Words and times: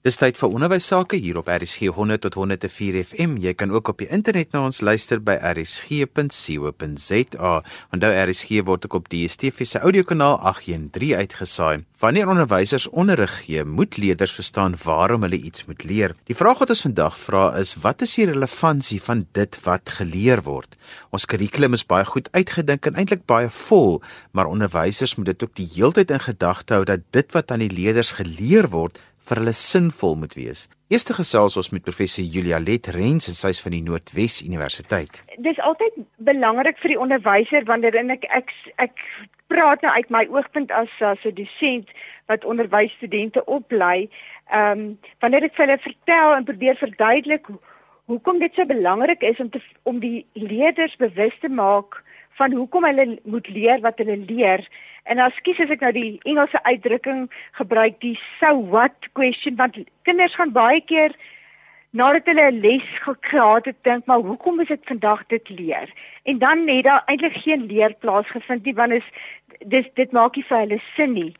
Dis 0.00 0.16
tyd 0.16 0.38
vir 0.40 0.54
onderwys 0.56 0.86
sake 0.88 1.18
hier 1.20 1.36
op 1.36 1.50
RSG 1.52 1.90
100 1.92 2.22
tot 2.24 2.38
104 2.40 2.96
FM. 3.02 3.34
Jy 3.36 3.52
kan 3.52 3.68
ook 3.68 3.90
op 3.92 4.00
die 4.00 4.08
internet 4.08 4.48
na 4.54 4.62
ons 4.64 4.80
luister 4.80 5.20
by 5.20 5.34
rsg.co.za. 5.50 7.50
Onthou 7.92 8.12
RSG 8.22 8.62
word 8.64 8.88
ook 8.88 8.96
op 8.96 9.10
die 9.12 9.28
DSTV 9.28 9.68
se 9.68 9.82
audiokanaal 9.84 10.38
813 10.54 11.20
uitgesaai. 11.20 11.84
Wanneer 12.00 12.32
onderwysers 12.32 12.88
onderrig 12.88 13.44
gee, 13.44 13.60
moet 13.68 14.00
leerders 14.00 14.32
verstaan 14.32 14.72
waarom 14.86 15.28
hulle 15.28 15.36
iets 15.36 15.68
moet 15.68 15.84
leer. 15.84 16.16
Die 16.32 16.38
vraag 16.38 16.64
wat 16.64 16.72
ons 16.72 16.86
vandag 16.86 17.20
vra 17.20 17.44
is: 17.60 17.74
wat 17.84 18.00
is 18.00 18.16
die 18.16 18.30
relevantie 18.32 19.02
van 19.04 19.26
dit 19.36 19.60
wat 19.66 19.84
geleer 19.98 20.40
word? 20.48 20.80
Ons 21.12 21.28
kurrikulum 21.28 21.76
is 21.76 21.84
baie 21.84 22.08
goed 22.08 22.32
uitgedink 22.32 22.88
en 22.88 22.96
eintlik 22.96 23.28
baie 23.28 23.52
vol, 23.52 24.00
maar 24.32 24.48
onderwysers 24.48 25.18
moet 25.20 25.34
dit 25.34 25.44
ook 25.44 25.54
die 25.60 25.68
heeltyd 25.76 26.16
in 26.16 26.24
gedagte 26.24 26.80
hou 26.80 26.88
dat 26.88 27.04
dit 27.12 27.36
wat 27.36 27.52
aan 27.52 27.68
die 27.68 27.74
leerders 27.76 28.16
geleer 28.16 28.72
word 28.72 28.96
vir 29.30 29.38
hulle 29.42 29.54
sinvol 29.54 30.16
moet 30.18 30.34
wees. 30.34 30.66
Eerste 30.90 31.14
gesels 31.14 31.56
ons 31.60 31.70
met 31.70 31.84
professor 31.86 32.24
Julia 32.26 32.58
Let 32.58 32.88
Rens 32.96 33.30
en 33.30 33.36
sy's 33.38 33.60
van 33.62 33.76
die 33.76 33.82
Noordwes 33.86 34.40
Universiteit. 34.42 35.22
Dis 35.38 35.60
altyd 35.62 36.00
belangrik 36.26 36.80
vir 36.82 36.94
die 36.94 36.98
onderwyser 37.04 37.66
wanneer 37.70 37.98
ek 38.02 38.26
ek 38.34 38.50
ek 38.82 39.04
praat 39.50 39.82
nou 39.86 39.92
uit 39.94 40.10
my 40.10 40.24
oogpunt 40.34 40.74
as 40.74 40.90
as 40.98 41.22
'n 41.24 41.34
dosent 41.38 41.88
wat 42.26 42.44
onderwysstudente 42.44 43.44
oplei. 43.46 44.08
Ehm 44.50 44.78
um, 44.78 44.98
wanneer 45.22 45.46
ek 45.46 45.54
vir 45.54 45.66
hulle 45.66 45.86
vertel 45.86 46.34
en 46.34 46.50
probeer 46.50 46.76
verduidelik 46.82 47.46
hoekom 48.10 48.38
dit 48.42 48.54
so 48.54 48.66
belangrik 48.66 49.22
is 49.22 49.38
om 49.38 49.50
te 49.50 49.62
om 49.84 50.00
die 50.02 50.26
leerders 50.34 50.96
bewus 50.96 51.36
te 51.40 51.48
maak 51.48 52.02
van 52.38 52.52
hoekom 52.52 52.84
hulle 52.84 53.18
moet 53.24 53.48
leer 53.48 53.80
wat 53.86 53.98
hulle 54.02 54.16
leer 54.26 54.66
En 55.04 55.16
nou 55.16 55.30
skies 55.36 55.60
as 55.64 55.70
ek 55.70 55.80
nou 55.80 55.92
die 55.92 56.20
Engelse 56.28 56.62
uitdrukking 56.64 57.28
gebruik, 57.58 58.00
die 58.00 58.18
so 58.38 58.54
what 58.72 59.10
question 59.12 59.56
want 59.56 59.78
kinders 60.08 60.34
gaan 60.34 60.52
baie 60.52 60.80
keer 60.80 61.14
nadat 61.90 62.26
hulle 62.30 62.50
'n 62.50 62.60
les 62.60 62.86
gehad 63.04 63.64
het 63.64 63.82
dink 63.82 64.06
maar 64.06 64.22
hoekom 64.22 64.60
is 64.60 64.70
ek 64.70 64.86
vandag 64.86 65.26
dit 65.26 65.48
leer? 65.48 65.88
En 66.22 66.38
dan 66.38 66.68
het 66.68 66.84
daar 66.84 67.02
eintlik 67.06 67.36
geen 67.36 67.66
leer 67.66 67.94
plaasgevind 67.94 68.64
nie 68.64 68.74
want 68.74 68.92
is 68.92 69.08
dis 69.66 69.86
dit 69.94 70.12
maak 70.12 70.36
nie 70.36 70.44
vir 70.44 70.58
hulle 70.58 70.80
sin 70.96 71.12
nie. 71.12 71.34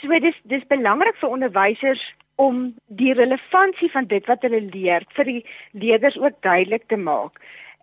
So 0.00 0.18
dis 0.20 0.36
dis 0.44 0.66
belangrik 0.68 1.16
vir 1.16 1.30
onderwysers 1.30 2.14
om 2.36 2.74
die 2.86 3.14
relevantie 3.14 3.90
van 3.90 4.06
dit 4.06 4.26
wat 4.26 4.42
hulle 4.42 4.60
leer 4.60 5.02
vir 5.16 5.24
die 5.24 5.44
leerders 5.72 6.18
ook 6.18 6.40
duidelik 6.40 6.88
te 6.88 6.96
maak. 6.96 7.40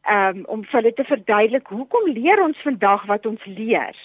Um 0.09 0.45
om 0.45 0.63
vir 0.63 0.81
hulle 0.81 0.93
te 0.93 1.03
verduidelik 1.03 1.67
hoekom 1.67 2.11
leer 2.11 2.43
ons 2.43 2.57
vandag 2.57 3.05
wat 3.05 3.25
ons 3.25 3.45
leer? 3.45 3.95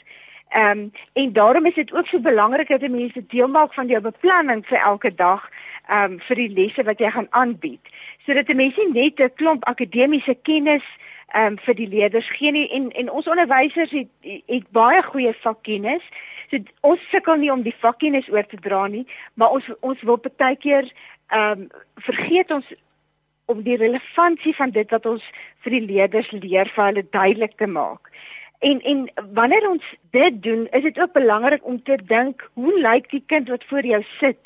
Ehm 0.49 0.79
um, 0.79 0.93
en 1.13 1.33
daarom 1.33 1.67
is 1.67 1.75
dit 1.75 1.93
ook 1.93 2.07
so 2.07 2.21
belangrik 2.21 2.69
dat 2.69 2.89
mense 2.89 3.27
deel 3.27 3.49
maak 3.49 3.75
van 3.75 3.87
jou 3.87 4.01
beplanning 4.01 4.67
vir 4.67 4.79
elke 4.79 5.15
dag 5.15 5.51
ehm 5.89 6.13
um, 6.13 6.21
vir 6.21 6.37
die 6.37 6.49
lesse 6.49 6.83
wat 6.83 6.99
jy 6.99 7.11
gaan 7.11 7.27
aanbied. 7.31 7.81
Sodat 8.27 8.55
mense 8.55 8.89
net 8.93 9.21
'n 9.21 9.35
klomp 9.35 9.65
akademiese 9.65 10.37
kennis 10.43 10.85
ehm 11.35 11.47
um, 11.47 11.59
vir 11.59 11.75
die 11.75 11.89
leerders 11.89 12.31
gee 12.31 12.53
nie 12.53 12.69
en 12.71 12.91
en 12.91 13.11
ons 13.11 13.27
onderwysers 13.27 13.91
het 13.91 14.09
het 14.47 14.71
baie 14.71 15.03
goeie 15.03 15.35
vakkennis. 15.35 16.03
So 16.51 16.59
ons 16.81 17.01
sukkel 17.11 17.37
nie 17.37 17.53
om 17.53 17.63
die 17.63 17.77
vakkennis 17.81 18.29
oor 18.29 18.47
te 18.47 18.57
dra 18.57 18.87
nie, 18.87 19.07
maar 19.35 19.51
ons 19.51 19.71
ons 19.81 20.03
wil 20.03 20.21
baie 20.37 20.57
keer 20.57 20.93
ehm 21.29 21.61
um, 21.61 21.69
vergeet 21.97 22.51
ons 22.51 22.67
om 23.47 23.63
die 23.63 23.77
relevantie 23.77 24.55
van 24.55 24.71
dit 24.71 24.91
wat 24.91 25.07
ons 25.07 25.23
vir 25.65 25.71
die 25.71 25.87
leerders 25.87 26.31
leer 26.31 26.71
vir 26.75 26.85
hulle 26.85 27.07
duidelik 27.11 27.57
te 27.57 27.67
maak. 27.67 28.11
En 28.59 28.81
en 28.81 29.11
wanneer 29.33 29.69
ons 29.69 29.95
dit 30.11 30.43
doen, 30.43 30.67
is 30.71 30.83
dit 30.83 31.01
ook 31.01 31.13
belangrik 31.13 31.65
om 31.65 31.83
te 31.83 31.99
dink, 32.07 32.49
hoe 32.53 32.81
lyk 32.81 33.11
die 33.11 33.23
kind 33.27 33.49
wat 33.49 33.65
voor 33.65 33.85
jou 33.85 34.03
sit? 34.19 34.41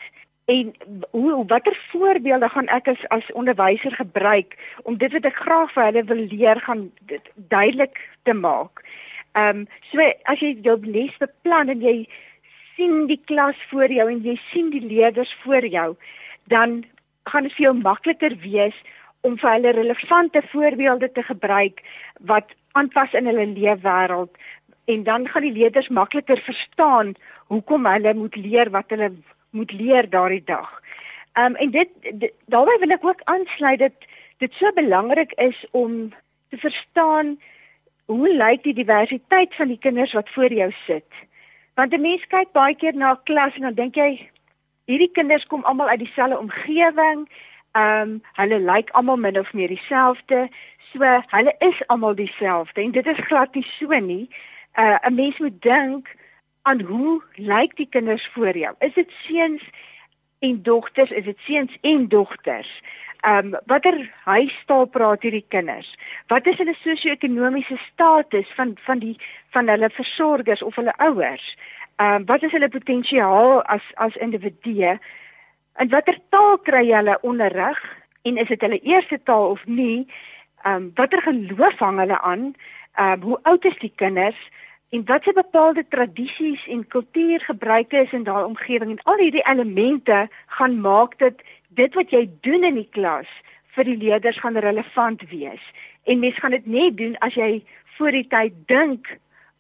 En 0.45 0.75
hoe 1.11 1.45
watter 1.47 1.79
voorbeelde 1.91 2.49
gaan 2.49 2.67
ek 2.67 2.89
as 2.89 3.07
as 3.09 3.33
onderwyser 3.33 3.93
gebruik 3.93 4.57
om 4.83 4.97
dit 4.97 5.13
wat 5.13 5.25
ek 5.25 5.43
graag 5.45 5.73
vir 5.73 5.85
hulle 5.85 6.05
wil 6.05 6.25
leer 6.33 6.61
gaan 6.61 6.91
dit 7.01 7.31
duidelik 7.35 8.01
te 8.23 8.35
maak. 8.35 8.83
Ehm 9.33 9.63
um, 9.63 9.67
so 9.93 10.13
as 10.25 10.41
jy 10.43 10.57
jou 10.63 10.79
les 10.83 11.15
beplan 11.19 11.69
en 11.69 11.81
jy 11.81 12.09
sien 12.75 13.07
die 13.07 13.21
klas 13.25 13.59
voor 13.71 13.93
jou 13.93 14.09
en 14.11 14.23
jy 14.25 14.41
sien 14.51 14.71
die 14.71 14.83
leerders 14.83 15.37
voor 15.45 15.67
jou, 15.67 15.95
dan 16.45 16.83
gaan 17.31 17.47
dit 17.47 17.55
vir 17.55 17.69
jou 17.69 17.75
makliker 17.77 18.35
wees 18.43 18.77
om 19.21 19.37
vir 19.39 19.51
hulle 19.51 19.73
relevante 19.77 20.43
voorbeelde 20.53 21.13
te 21.13 21.23
gebruik 21.23 21.83
wat 22.33 22.55
aanpas 22.73 23.13
in 23.13 23.27
hulle 23.27 23.47
leefwêreld 23.47 24.33
en 24.85 25.03
dan 25.03 25.29
gaan 25.29 25.43
die 25.43 25.53
leerders 25.53 25.89
makliker 25.89 26.41
verstaan 26.47 27.15
hoekom 27.47 27.87
hulle 27.87 28.15
moet 28.15 28.37
leer 28.37 28.71
wat 28.71 28.91
hulle 28.95 29.13
moet 29.51 29.73
leer 29.73 30.09
daardie 30.11 30.45
dag. 30.45 30.71
Ehm 31.33 31.53
um, 31.53 31.55
en 31.55 31.71
dit, 31.71 31.91
dit 32.13 32.33
daarby 32.47 32.79
wil 32.79 32.97
ek 32.97 33.05
ook 33.05 33.23
aansluit 33.25 33.79
dat 33.79 34.11
dit 34.39 34.53
so 34.59 34.73
belangrik 34.75 35.33
is 35.33 35.65
om 35.71 36.13
te 36.51 36.59
verstaan 36.59 37.37
hoe 38.11 38.31
lyk 38.35 38.63
die 38.63 38.75
diversiteit 38.75 39.55
van 39.55 39.69
die 39.69 39.79
kinders 39.79 40.13
wat 40.13 40.31
voor 40.35 40.53
jou 40.53 40.71
sit. 40.87 41.07
Want 41.75 41.93
'n 41.95 42.01
mens 42.01 42.27
kyk 42.27 42.53
baie 42.53 42.75
keer 42.75 42.95
na 42.95 43.13
'n 43.13 43.23
klas 43.25 43.55
en 43.55 43.63
dan 43.69 43.75
dink 43.75 43.95
jy 43.95 44.31
hierdie 44.85 45.13
kinders 45.13 45.47
kom 45.47 45.65
almal 45.65 45.89
uit 45.89 45.99
dieselfde 45.99 46.39
omgewing. 46.39 47.29
Ehm 47.73 48.01
um, 48.03 48.23
hulle 48.35 48.59
lyk 48.59 48.91
almal 48.91 49.17
min 49.17 49.39
of 49.39 49.53
meer 49.53 49.69
dieselfde. 49.69 50.49
So 50.93 51.07
hulle 51.31 51.55
is 51.59 51.83
almal 51.87 52.15
dieselfde 52.15 52.83
en 52.83 52.91
dit 52.91 53.07
is 53.07 53.27
glad 53.29 53.55
nie 53.55 53.67
so 53.79 53.99
nie. 53.99 54.29
Uh 54.75 54.99
'n 55.07 55.15
mens 55.15 55.39
moet 55.39 55.63
dink 55.63 56.09
aan 56.63 56.81
hoe 56.81 57.23
lyk 57.35 57.77
die 57.77 57.89
kinders 57.89 58.27
voor 58.33 58.57
jou? 58.57 58.75
Is 58.79 58.95
dit 58.95 59.11
seuns 59.11 59.63
en 60.39 60.63
dogters? 60.63 61.11
Is 61.11 61.25
dit 61.25 61.39
seuns 61.39 61.77
en 61.81 62.09
dogters? 62.09 62.83
Um 63.27 63.55
watter 63.67 64.13
huistaal 64.25 64.85
praat 64.85 65.23
hierdie 65.23 65.45
kinders? 65.49 65.95
Wat 66.27 66.47
is 66.47 66.57
hulle 66.57 66.75
sosio-ekonomiese 66.75 67.77
status 67.93 68.49
van 68.55 68.77
van 68.87 68.99
die 68.99 69.17
van 69.51 69.69
hulle 69.69 69.91
versorgers 69.91 70.63
of 70.63 70.75
hulle 70.75 70.95
ouers? 70.97 71.57
Um 71.97 72.25
wat 72.27 72.43
is 72.43 72.53
hulle 72.53 72.69
potensiaal 72.69 73.63
as 73.63 73.83
as 73.95 74.17
individue? 74.17 74.99
En 75.81 75.89
watter 75.89 76.19
taal 76.29 76.59
kry 76.59 76.85
hulle 76.93 77.17
onderrig? 77.25 77.79
En 78.29 78.37
is 78.37 78.49
dit 78.49 78.61
hulle 78.61 78.81
eerste 78.85 79.21
taal 79.25 79.51
of 79.57 79.67
nie? 79.67 80.07
ehm 80.63 80.75
um, 80.75 80.91
watter 80.95 81.23
geloof 81.23 81.79
hang 81.79 81.99
hulle 81.99 82.21
aan? 82.21 82.55
Ehm 82.95 83.13
um, 83.13 83.23
hoe 83.23 83.39
oud 83.43 83.65
is 83.65 83.79
die 83.79 83.93
kinders? 83.97 84.41
En 84.91 85.05
wat 85.05 85.23
se 85.23 85.33
bepaalde 85.33 85.85
tradisies 85.89 86.67
en 86.67 86.87
kultuurgebruike 86.87 87.97
is 87.97 88.13
in 88.13 88.25
daai 88.25 88.45
omgewing 88.45 88.91
en 88.91 89.03
al 89.03 89.23
hierdie 89.23 89.47
elemente 89.47 90.29
gaan 90.47 90.81
maak 90.81 91.19
dat 91.19 91.41
dit 91.69 91.95
wat 91.95 92.11
jy 92.11 92.29
doen 92.41 92.65
in 92.65 92.75
die 92.75 92.89
klas 92.91 93.31
vir 93.77 93.85
die 93.85 93.97
leerders 93.97 94.39
gaan 94.39 94.59
relevant 94.59 95.23
wees. 95.31 95.65
En 96.05 96.19
mens 96.19 96.39
gaan 96.39 96.51
dit 96.51 96.67
net 96.67 96.97
doen 96.97 97.17
as 97.19 97.35
jy 97.35 97.65
voor 97.97 98.11
die 98.11 98.27
tyd 98.29 98.53
dink 98.67 99.09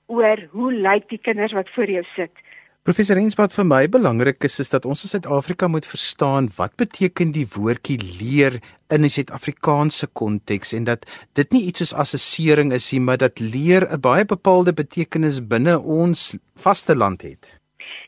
oor 0.06 0.48
hoe 0.50 0.72
lyk 0.72 1.08
die 1.08 1.22
kinders 1.22 1.52
wat 1.52 1.70
voor 1.70 1.90
jou 1.90 2.04
sit. 2.14 2.32
Professor 2.80 3.18
Rensbad 3.18 3.52
vir 3.52 3.66
my 3.68 3.82
belangrik 3.92 4.44
is 4.46 4.54
is 4.62 4.70
dat 4.72 4.86
ons 4.88 5.02
in 5.04 5.10
Suid-Afrika 5.10 5.66
moet 5.68 5.84
verstaan 5.84 6.46
wat 6.56 6.78
beteken 6.80 7.34
die 7.34 7.44
woordjie 7.52 7.98
leer 8.00 8.56
in 8.88 9.04
'n 9.04 9.12
Suid-Afrikaanse 9.16 10.06
konteks 10.16 10.72
en 10.72 10.84
dat 10.84 11.04
dit 11.36 11.52
nie 11.52 11.66
iets 11.68 11.84
soos 11.84 11.92
assessering 11.92 12.72
is 12.72 12.90
nie, 12.92 13.00
maar 13.00 13.18
dat 13.18 13.38
leer 13.38 13.84
'n 13.84 14.00
baie 14.00 14.24
bepaalde 14.24 14.72
betekenis 14.72 15.46
binne 15.46 15.76
ons 15.78 16.38
vasteland 16.56 17.22
het. 17.22 17.60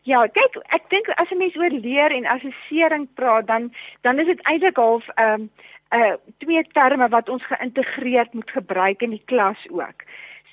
Ja, 0.03 0.27
kyk, 0.27 0.57
ek 0.73 0.89
dink 0.89 1.09
as 1.21 1.31
'n 1.31 1.39
mens 1.39 1.57
oor 1.57 1.71
leer 1.71 2.11
en 2.11 2.27
assessering 2.27 3.09
praat, 3.15 3.47
dan 3.47 3.75
dan 4.01 4.19
is 4.19 4.27
dit 4.27 4.41
eintlik 4.41 4.77
half 4.77 5.05
ehm 5.09 5.41
um, 5.41 5.51
uh 5.93 6.17
twee 6.39 6.65
terme 6.73 7.09
wat 7.09 7.29
ons 7.29 7.45
geïntegreerd 7.45 8.33
moet 8.33 8.51
gebruik 8.51 9.03
in 9.03 9.11
die 9.11 9.23
klas 9.25 9.69
ook. 9.69 10.03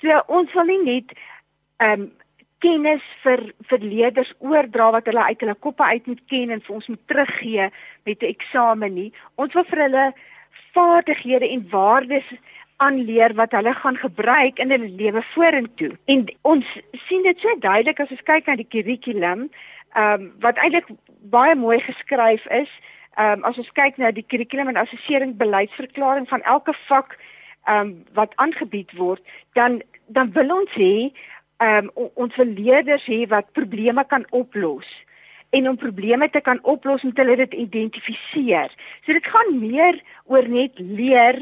So 0.02 0.22
ons 0.26 0.52
wil 0.52 0.64
nie 0.64 0.84
net 0.84 1.18
ehm 1.76 2.00
um, 2.00 2.19
kennis 2.60 3.04
vir 3.24 3.42
vir 3.70 3.84
leerders 3.92 4.32
oordra 4.38 4.90
wat 4.96 5.08
hulle 5.10 5.24
uit 5.28 5.40
hulle 5.44 5.56
koppe 5.66 5.84
uit 5.84 6.06
moet 6.06 6.22
ken 6.32 6.50
en 6.54 6.62
vir 6.66 6.74
ons 6.74 6.88
moet 6.92 7.06
teruggee 7.12 7.70
met 8.04 8.22
'n 8.22 8.32
eksamen 8.34 8.94
nie. 8.94 9.12
Ons 9.36 9.54
wil 9.54 9.64
vir 9.64 9.82
hulle 9.86 10.06
vaardighede 10.74 11.48
en 11.48 11.66
waardes 11.70 12.28
aanleer 12.76 13.34
wat 13.34 13.52
hulle 13.52 13.74
gaan 13.74 13.96
gebruik 13.96 14.58
in 14.58 14.70
hulle 14.70 14.88
lewe 14.88 15.22
vorentoe. 15.34 15.90
En 16.04 16.24
ons 16.42 16.66
sien 17.06 17.22
dit 17.22 17.40
so 17.40 17.56
duidelik 17.58 18.00
as 18.00 18.10
ons 18.10 18.28
kyk 18.32 18.46
na 18.46 18.56
die 18.56 18.70
kurrikulum, 18.74 19.50
ehm 19.94 20.22
um, 20.22 20.32
wat 20.40 20.60
eintlik 20.62 20.88
baie 21.34 21.54
mooi 21.54 21.80
geskryf 21.80 22.46
is. 22.46 22.70
Ehm 23.16 23.40
um, 23.40 23.44
as 23.44 23.58
ons 23.58 23.72
kyk 23.72 23.98
na 23.98 24.10
die 24.10 24.26
kurrikulum 24.26 24.68
en 24.72 24.80
assessering 24.80 25.36
beleidsverklaring 25.36 26.28
van 26.28 26.42
elke 26.42 26.74
vak 26.86 27.18
ehm 27.66 27.80
um, 27.80 27.92
wat 28.14 28.36
aangebied 28.36 28.96
word, 28.96 29.22
dan 29.52 29.82
dan 30.06 30.32
wil 30.32 30.56
ons 30.60 30.72
hê 30.74 31.10
um, 31.60 31.90
ons 32.14 32.36
leerders 32.36 33.04
hê 33.06 33.26
wat 33.28 33.52
probleme 33.52 34.04
kan 34.08 34.26
oplos 34.30 34.88
en 35.50 35.68
om 35.68 35.76
probleme 35.76 36.28
te 36.30 36.40
kan 36.40 36.60
oplos 36.62 37.02
moet 37.02 37.18
hulle 37.18 37.36
dit 37.36 37.54
identifiseer. 37.64 38.70
So 39.04 39.12
dit 39.12 39.26
gaan 39.26 39.56
meer 39.58 39.98
oor 40.30 40.46
net 40.48 40.78
leer 40.78 41.40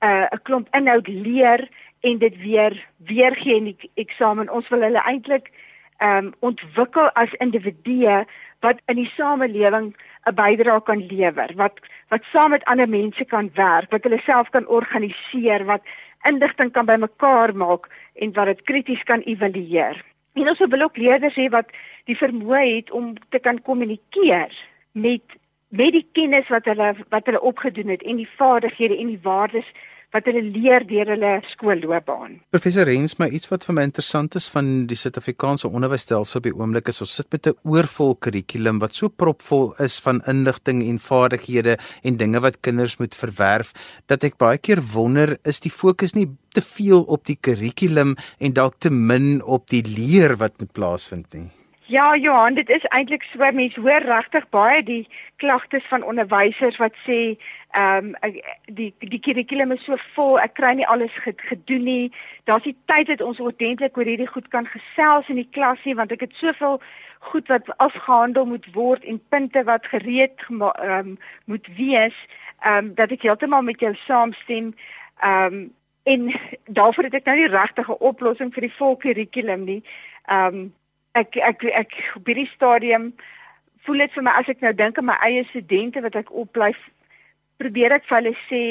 uh, 0.00 0.26
'n 0.30 0.34
uh, 0.34 0.42
klomp 0.42 0.68
inhoud 0.74 1.08
leer 1.08 1.68
en 2.00 2.18
dit 2.18 2.36
weer 2.38 2.86
weergee 2.96 3.56
in 3.56 3.64
die 3.64 3.90
eksamen. 3.94 4.50
Ons 4.50 4.68
wil 4.68 4.86
hulle 4.86 5.02
eintlik 5.02 5.50
ehm 5.98 6.26
um, 6.26 6.34
ontwikkel 6.40 7.10
as 7.18 7.32
individue 7.42 8.24
wat 8.62 8.78
in 8.86 8.96
die 8.96 9.10
samelewing 9.16 9.94
'n 10.26 10.34
bydrae 10.34 10.82
kan 10.82 11.06
lewer, 11.06 11.50
wat 11.56 11.80
wat 12.08 12.22
saam 12.32 12.50
met 12.50 12.64
ander 12.64 12.88
mense 12.88 13.24
kan 13.24 13.50
werk, 13.54 13.90
wat 13.90 14.02
hulle 14.02 14.20
self 14.24 14.48
kan 14.50 14.66
organiseer, 14.66 15.64
wat 15.64 15.82
inligting 16.26 16.72
kan 16.72 16.86
bymekaar 16.86 17.54
maak 17.56 17.88
en 18.14 18.32
wat 18.32 18.46
dit 18.46 18.62
krities 18.62 19.02
kan 19.02 19.20
evalueer. 19.20 20.04
En 20.34 20.48
ons 20.48 20.58
wil 20.58 20.82
ook 20.82 20.96
leerders 20.96 21.36
hê 21.36 21.48
wat 21.50 21.70
die 22.04 22.16
vermoë 22.16 22.64
het 22.76 22.90
om 22.90 23.14
te 23.28 23.38
kan 23.38 23.62
kommunikeer 23.62 24.54
met 24.92 25.38
met 25.68 25.92
die 25.92 26.06
kennis 26.16 26.48
wat 26.48 26.64
hulle 26.64 26.94
wat 27.12 27.26
hulle 27.28 27.40
opgedoen 27.40 27.90
het 27.92 28.02
en 28.02 28.16
die 28.16 28.30
vaardighede 28.36 28.96
en 28.96 29.10
die 29.12 29.22
waardes 29.22 29.66
wat 30.14 30.28
hulle 30.28 30.42
leer 30.42 30.84
deur 30.88 31.10
hulle 31.12 31.32
skoolloopbaan. 31.52 32.38
Professor 32.54 32.88
Rens, 32.88 33.16
maar 33.20 33.32
iets 33.34 33.50
wat 33.52 33.66
vir 33.68 33.76
my 33.76 33.84
interessant 33.88 34.38
is 34.40 34.48
van 34.52 34.86
die 34.88 34.96
Suid-Afrikaanse 34.96 35.68
onderwysstelsel 35.68 36.40
op 36.40 36.46
die 36.48 36.54
oomblik 36.56 36.88
is 36.92 37.02
ons 37.04 37.18
sit 37.20 37.28
met 37.32 37.46
'n 37.46 37.56
oorvol 37.64 38.14
kurrikulum 38.16 38.78
wat 38.78 38.94
so 38.94 39.08
propvol 39.08 39.74
is 39.84 40.00
van 40.00 40.22
inligting 40.26 40.82
en 40.88 40.98
vaardighede 40.98 41.78
en 42.02 42.16
dinge 42.16 42.40
wat 42.40 42.60
kinders 42.60 42.96
moet 42.98 43.14
verwerf 43.14 43.72
dat 44.06 44.24
ek 44.24 44.38
baie 44.38 44.58
keer 44.58 44.80
wonder 44.94 45.36
is 45.44 45.60
die 45.60 45.70
fokus 45.70 46.14
nie 46.14 46.28
te 46.54 46.60
veel 46.60 47.02
op 47.02 47.26
die 47.26 47.38
kurrikulum 47.40 48.16
en 48.38 48.52
dalk 48.52 48.78
te 48.78 48.90
min 48.90 49.42
op 49.42 49.68
die 49.68 49.82
leer 49.82 50.36
wat 50.36 50.58
moet 50.58 50.72
plaasvind 50.72 51.34
nie. 51.34 51.57
Ja, 51.90 52.16
Johan, 52.16 52.54
dit 52.54 52.68
is 52.68 52.84
eintlik 52.84 53.22
so 53.22 53.50
mense 53.52 53.80
hoor 53.80 54.04
regtig 54.04 54.44
baie 54.52 54.82
die 54.84 55.06
klagtes 55.40 55.86
van 55.88 56.02
onderwysers 56.04 56.76
wat 56.76 56.96
sê 57.06 57.20
ehm 57.72 58.10
um, 58.20 58.34
die 58.76 58.90
die 58.98 59.20
kurrikulum 59.24 59.72
is 59.72 59.86
so 59.86 59.96
vol, 60.16 60.34
ek 60.36 60.52
kry 60.60 60.74
nie 60.76 60.88
alles 60.94 61.14
gedoen 61.24 61.86
nie. 61.88 62.10
Daar's 62.44 62.66
nie 62.68 62.74
tyd 62.92 63.08
dat 63.08 63.22
ons 63.24 63.40
ordentlik 63.40 63.96
oor 63.96 64.10
hierdie 64.10 64.28
goed 64.28 64.50
kan 64.52 64.68
gesels 64.68 65.30
in 65.32 65.40
die 65.40 65.48
klas 65.56 65.80
nie 65.88 65.94
want 65.96 66.12
ek 66.12 66.26
het 66.26 66.36
soveel 66.36 66.76
goed 67.30 67.48
wat 67.48 67.70
afgehandel 67.78 68.44
moet 68.50 68.68
word 68.74 69.06
en 69.08 69.20
punte 69.32 69.62
wat 69.64 69.88
gereed 69.88 70.44
ehm 70.44 70.68
um, 70.92 71.14
moet 71.46 71.70
wees, 71.78 72.18
ehm 72.60 72.90
um, 72.90 72.94
dat 73.00 73.16
ek 73.16 73.24
heeltemal 73.24 73.64
met 73.64 73.80
jou 73.80 73.94
saamstem. 74.04 74.74
Ehm 75.24 75.56
um, 75.62 75.62
en 76.04 76.28
daarvoor 76.80 77.08
het 77.08 77.16
ek 77.22 77.32
nou 77.32 77.38
nie 77.40 77.48
regtig 77.56 77.88
'n 77.88 78.04
oplossing 78.12 78.52
vir 78.52 78.68
die 78.68 78.76
vol 78.76 78.96
kurrikulum 78.96 79.64
nie. 79.64 79.80
Ehm 80.28 80.60
um, 80.60 80.68
ek 81.14 81.36
ek 81.36 81.64
ek 81.64 81.98
op 82.16 82.26
hierdie 82.26 82.50
stadium 82.54 83.12
voel 83.86 84.04
dit 84.04 84.12
vir 84.12 84.26
my 84.26 84.34
as 84.40 84.48
ek 84.48 84.60
nou 84.64 84.72
dink 84.72 84.98
aan 84.98 85.10
my 85.10 85.18
eie 85.24 85.44
studente 85.50 86.02
wat 86.04 86.16
ek 86.16 86.32
oplei 86.32 86.72
probeer 87.62 87.92
ek 87.96 88.08
vir 88.08 88.20
hulle 88.20 88.34
sê 88.48 88.62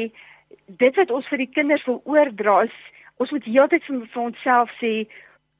dit 0.83 0.99
wat 1.01 1.11
ons 1.11 1.27
vir 1.31 1.43
die 1.43 1.53
kinders 1.53 1.85
wil 1.87 2.01
oordra 2.05 2.63
is 2.67 2.75
ons 3.17 3.31
moet 3.33 3.47
heeltyd 3.49 3.83
vir, 3.87 4.03
vir 4.13 4.23
onsself 4.23 4.73
sê 4.81 5.07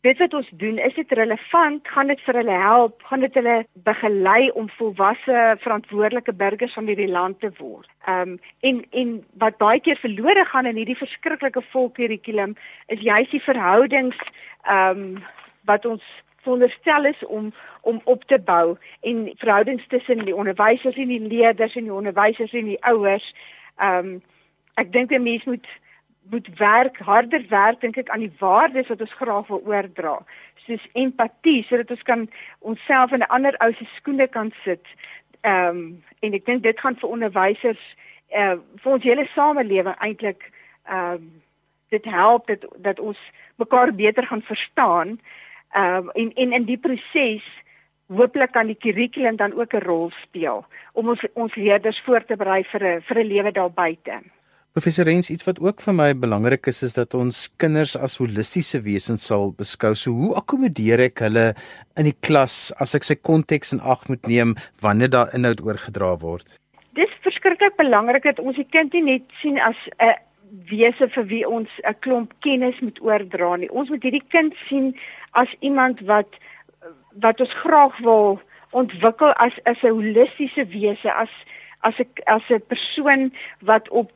dit 0.05 0.19
wat 0.21 0.35
ons 0.37 0.49
doen 0.61 0.77
is 0.79 0.93
dit 0.95 1.13
relevant 1.19 1.87
gaan 1.93 2.11
dit 2.11 2.21
vir 2.25 2.39
hulle 2.39 2.57
help 2.61 3.01
gaan 3.09 3.23
dit 3.25 3.39
hulle 3.39 3.55
begelei 3.87 4.51
om 4.61 4.69
volwasse 4.77 5.39
verantwoordelike 5.63 6.35
burgers 6.41 6.75
van 6.77 6.87
hierdie 6.91 7.09
land 7.11 7.39
te 7.41 7.51
word. 7.57 7.89
Ehm 8.05 8.35
um, 8.35 8.37
en 8.69 8.83
en 9.01 9.15
wat 9.43 9.57
baie 9.63 9.81
keer 9.83 9.99
verlore 10.03 10.45
gaan 10.51 10.69
in 10.69 10.79
hierdie 10.79 10.99
verskriklike 11.01 11.65
volkurrikulum 11.73 12.55
is 12.93 13.03
juist 13.09 13.33
die 13.35 13.43
verhoudings 13.49 14.21
ehm 14.63 15.03
um, 15.03 15.25
wat 15.67 15.85
ons 15.85 16.05
veronderstel 16.47 17.05
is 17.05 17.25
om 17.25 17.51
om 17.81 18.01
op 18.03 18.23
te 18.23 18.39
bou 18.39 18.77
en 19.01 19.19
verhoudings 19.37 19.87
tussen 19.87 20.25
die 20.25 20.35
onderwysers 20.35 20.95
en 20.95 21.11
die 21.11 21.21
leerders 21.21 21.75
en 21.75 21.89
die 21.89 21.99
onderwysers 21.99 22.53
en 22.53 22.71
die 22.71 22.81
ouers. 22.93 23.27
Ehm 23.75 24.15
um, 24.15 24.23
ek 24.77 24.91
dink 24.93 25.11
'n 25.11 25.23
mens 25.23 25.43
moet 25.43 25.67
moet 26.29 26.47
werk, 26.59 26.97
harder 26.97 27.43
werk 27.49 27.81
dink 27.81 27.97
ek 27.97 28.09
aan 28.09 28.25
die 28.25 28.33
waardes 28.39 28.89
wat 28.91 29.01
ons 29.01 29.13
graag 29.19 29.47
wil 29.47 29.61
oordra. 29.65 30.17
Soos 30.65 30.83
empatie 30.93 31.63
sodat 31.63 31.91
ons 31.95 32.03
kan 32.03 32.27
onsself 32.59 33.11
in 33.11 33.23
'n 33.23 33.33
ander 33.37 33.55
ou 33.63 33.71
se 33.73 33.87
skoene 33.95 34.27
kan 34.27 34.51
sit. 34.63 34.85
Ehm 35.41 35.77
um, 35.77 36.03
en 36.19 36.33
ek 36.33 36.45
dink 36.45 36.63
dit 36.63 36.79
gaan 36.79 36.95
vir 36.95 37.09
onderwysers 37.09 37.83
uh 38.35 38.55
vir 38.83 38.91
ons 38.91 39.03
hele 39.03 39.27
samelewing 39.33 39.95
eintlik 39.99 40.51
ehm 40.85 41.13
um, 41.13 41.41
dit 41.89 42.05
help 42.05 42.47
dat 42.47 42.65
dat 42.77 42.99
ons 42.99 43.19
mekaar 43.55 43.93
beter 43.95 44.25
gaan 44.27 44.41
verstaan. 44.41 45.19
Ehm 45.75 46.07
uh, 46.07 46.11
en 46.13 46.31
en 46.33 46.51
in 46.51 46.65
die 46.65 46.77
proses 46.77 47.43
hooplik 48.07 48.51
kan 48.51 48.67
die 48.67 48.79
kurrikulum 48.79 49.35
dan 49.35 49.53
ook 49.53 49.73
'n 49.73 49.83
rol 49.83 50.11
speel 50.23 50.65
om 50.93 51.09
ons 51.09 51.21
ons 51.33 51.55
leerders 51.55 52.01
voor 52.05 52.25
te 52.25 52.35
berei 52.35 52.63
vir 52.63 52.83
'n 52.83 53.01
vir 53.01 53.17
'n 53.19 53.27
lewe 53.27 53.51
daar 53.51 53.71
buite. 53.71 54.21
Professor 54.77 55.05
Rens, 55.05 55.29
iets 55.29 55.43
wat 55.43 55.59
ook 55.59 55.81
vir 55.81 55.93
my 55.93 56.13
belangrik 56.13 56.67
is 56.67 56.83
is 56.83 56.93
dat 56.93 57.13
ons 57.13 57.37
kinders 57.57 57.95
as 57.97 58.17
holistiese 58.17 58.81
wesens 58.81 59.25
sal 59.25 59.49
beskou. 59.57 59.95
So 59.95 60.11
hoe 60.11 60.35
akkommodeer 60.35 60.99
ek 60.99 61.23
hulle 61.25 61.55
in 61.97 62.05
die 62.05 62.17
klas 62.27 62.71
as 62.77 62.93
ek 62.93 63.03
sy 63.03 63.15
konteks 63.15 63.73
in 63.73 63.81
ag 63.81 64.07
moet 64.07 64.27
neem 64.27 64.53
wanneer 64.85 65.09
daar 65.09 65.33
inhoud 65.33 65.63
oorgedra 65.65 66.11
word? 66.21 66.59
Dis 66.93 67.09
verskriklik 67.25 67.73
belangrik 67.77 68.23
dat 68.23 68.39
ons 68.39 68.55
die 68.55 68.69
kind 68.69 68.93
nie 68.93 69.01
net 69.01 69.25
sien 69.41 69.57
as 69.57 69.75
'n 69.97 70.13
wese 70.69 71.09
vir 71.09 71.25
wie 71.25 71.43
ons 71.49 71.69
'n 71.81 71.97
klomp 72.05 72.33
kennis 72.45 72.79
moet 72.79 73.01
oordra 73.01 73.55
nie. 73.55 73.71
Ons 73.71 73.89
moet 73.89 74.03
hierdie 74.03 74.27
kind 74.29 74.53
sien 74.69 74.93
as 75.37 75.55
iemand 75.59 75.99
wat 76.09 76.39
wat 77.21 77.41
ons 77.41 77.53
graag 77.63 77.97
wil 78.05 78.39
ontwikkel 78.71 79.33
as 79.33 79.53
as 79.63 79.81
'n 79.83 79.95
holistiese 79.97 80.65
wese, 80.73 81.13
as 81.13 81.33
as 81.81 81.99
'n 81.99 82.09
as 82.25 82.49
'n 82.49 82.61
persoon 82.67 83.33
wat 83.61 83.89
op 83.89 84.11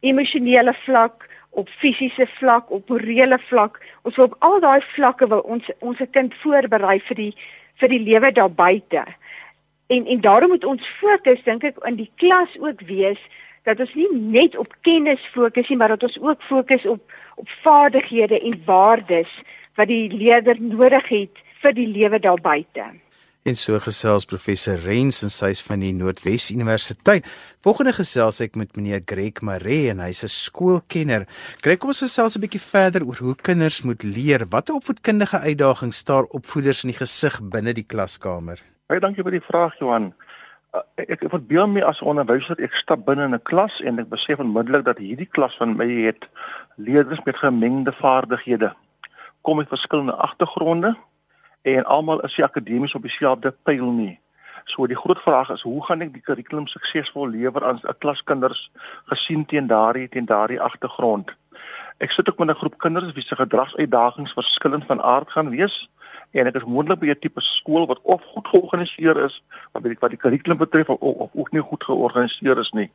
emosionele 0.00 0.74
vlak, 0.84 1.28
op 1.50 1.68
fisiese 1.68 2.26
vlak, 2.26 2.70
op 2.70 2.88
morele 2.88 3.38
vlak, 3.38 3.80
ons 4.02 4.16
wil 4.16 4.24
op 4.24 4.36
al 4.38 4.60
daai 4.60 4.80
vlakke 4.94 5.26
wil 5.28 5.40
ons 5.40 5.70
ons 5.78 5.98
kind 6.10 6.34
voorberei 6.42 7.00
vir 7.00 7.16
die 7.16 7.34
vir 7.80 7.88
die 7.88 8.04
lewe 8.08 8.32
daar 8.32 8.52
buite. 8.52 9.04
En 9.86 10.06
en 10.06 10.20
daarom 10.20 10.50
moet 10.50 10.64
ons 10.64 10.88
fokus 11.00 11.42
dink 11.42 11.64
ek 11.64 11.78
in 11.84 11.96
die 11.96 12.10
klas 12.16 12.58
ook 12.58 12.80
wees 12.80 13.20
dat 13.62 13.80
ons 13.80 13.94
nie 13.94 14.08
net 14.12 14.56
op 14.56 14.74
kennis 14.80 15.20
fokus 15.34 15.68
nie, 15.68 15.76
maar 15.76 15.88
dat 15.88 16.02
ons 16.02 16.20
ook 16.20 16.42
fokus 16.42 16.86
op 16.86 17.02
op 17.36 17.48
vaardighede 17.62 18.40
en 18.40 18.62
waardes 18.64 19.32
wat 19.76 19.88
die 19.88 20.08
leerder 20.12 20.60
nodig 20.60 21.08
het 21.08 21.44
vir 21.62 21.76
die 21.76 21.86
lewe 21.86 22.18
daar 22.18 22.40
buite. 22.40 22.90
En 23.48 23.56
so 23.56 23.78
gesels 23.80 24.26
professor 24.28 24.76
Rens 24.84 25.22
en 25.24 25.30
sy's 25.32 25.62
van 25.64 25.80
die 25.80 25.94
Noordwes 25.96 26.50
Universiteit. 26.52 27.24
Volgende 27.64 27.94
gesels 27.96 28.42
ek 28.44 28.58
met 28.60 28.74
meneer 28.76 29.00
Greg 29.08 29.40
Maree 29.40 29.88
en 29.88 30.02
hy's 30.04 30.20
'n 30.24 30.28
skoolkenner. 30.28 31.24
Greg, 31.64 31.78
kom 31.78 31.88
ons 31.88 32.02
gesels 32.04 32.36
'n 32.36 32.40
bietjie 32.44 32.60
verder 32.60 33.00
oor 33.06 33.16
hoe 33.16 33.34
kinders 33.34 33.80
moet 33.82 34.02
leer. 34.02 34.44
Watter 34.50 34.74
opvoedkundige 34.74 35.38
uitdagings 35.38 35.96
staar 35.96 36.24
opvoeders 36.24 36.84
in 36.84 36.90
die 36.90 36.98
gesig 36.98 37.40
binne 37.40 37.72
die 37.72 37.86
klaskamer? 37.86 38.60
Baie 38.88 39.00
dankie 39.00 39.22
vir 39.22 39.32
die 39.32 39.48
vraag 39.48 39.72
Johan. 39.78 40.12
Uh, 40.74 40.80
ek 40.96 41.10
ek 41.10 41.30
verbeel 41.30 41.66
my 41.66 41.80
as 41.80 42.02
onderwyser 42.02 42.60
ek 42.60 42.74
stap 42.74 43.06
binne 43.06 43.24
in 43.24 43.34
'n 43.34 43.42
klas 43.42 43.80
en 43.80 43.98
ek 43.98 44.10
besef 44.10 44.38
onmiddellik 44.38 44.84
dat 44.84 44.98
hierdie 44.98 45.30
klas 45.32 45.56
van 45.56 45.76
my 45.76 45.88
het 46.04 46.28
leerders 46.76 47.24
met 47.24 47.36
gemengde 47.36 47.92
vaardighede 47.92 48.74
kom 49.40 49.58
uit 49.58 49.68
verskillende 49.68 50.14
agtergronde 50.14 50.96
en 51.62 51.84
almal 51.84 52.20
is 52.20 52.36
nie 52.36 52.46
akademies 52.46 52.94
op 52.94 53.02
dieselfde 53.02 53.54
pyl 53.62 53.90
nie. 53.92 54.18
So 54.64 54.86
die 54.86 54.96
groot 54.96 55.18
vraag 55.18 55.50
is 55.50 55.62
hoe 55.62 55.84
gaan 55.84 56.02
ek 56.04 56.12
die 56.14 56.22
kurrikulum 56.24 56.66
suksesvol 56.66 57.28
lewer 57.28 57.64
aan 57.64 57.80
'n 57.82 57.98
klas 57.98 58.22
kinders 58.22 58.70
gesien 59.12 59.46
teen 59.46 59.66
daardie 59.66 60.08
teen 60.08 60.26
daardie 60.26 60.60
agtergrond. 60.60 61.30
Ek 61.98 62.10
sit 62.10 62.28
ook 62.28 62.38
met 62.38 62.48
'n 62.48 62.60
groep 62.60 62.78
kinders 62.78 63.12
wie 63.12 63.22
se 63.22 63.36
gedragsuitdagings 63.36 64.32
verskillend 64.32 64.86
van 64.86 65.02
aard 65.02 65.30
gaan 65.30 65.50
wees 65.50 65.88
en 66.30 66.44
dit 66.44 66.54
is 66.54 66.64
moontlik 66.64 66.98
by 66.98 67.06
'n 67.10 67.18
tipe 67.20 67.40
skool 67.40 67.86
wat 67.86 68.00
of 68.02 68.22
goed 68.22 68.48
georganiseer 68.48 69.24
is, 69.24 69.42
maar 69.72 69.82
by 69.82 69.96
wat 69.98 70.10
die 70.10 70.18
kurrikulum 70.18 70.58
betref 70.58 70.88
of, 70.88 71.00
of 71.00 71.30
ook 71.34 71.50
nie 71.52 71.60
goed 71.60 71.84
georganiseer 71.84 72.58
is 72.58 72.70
nie. 72.70 72.90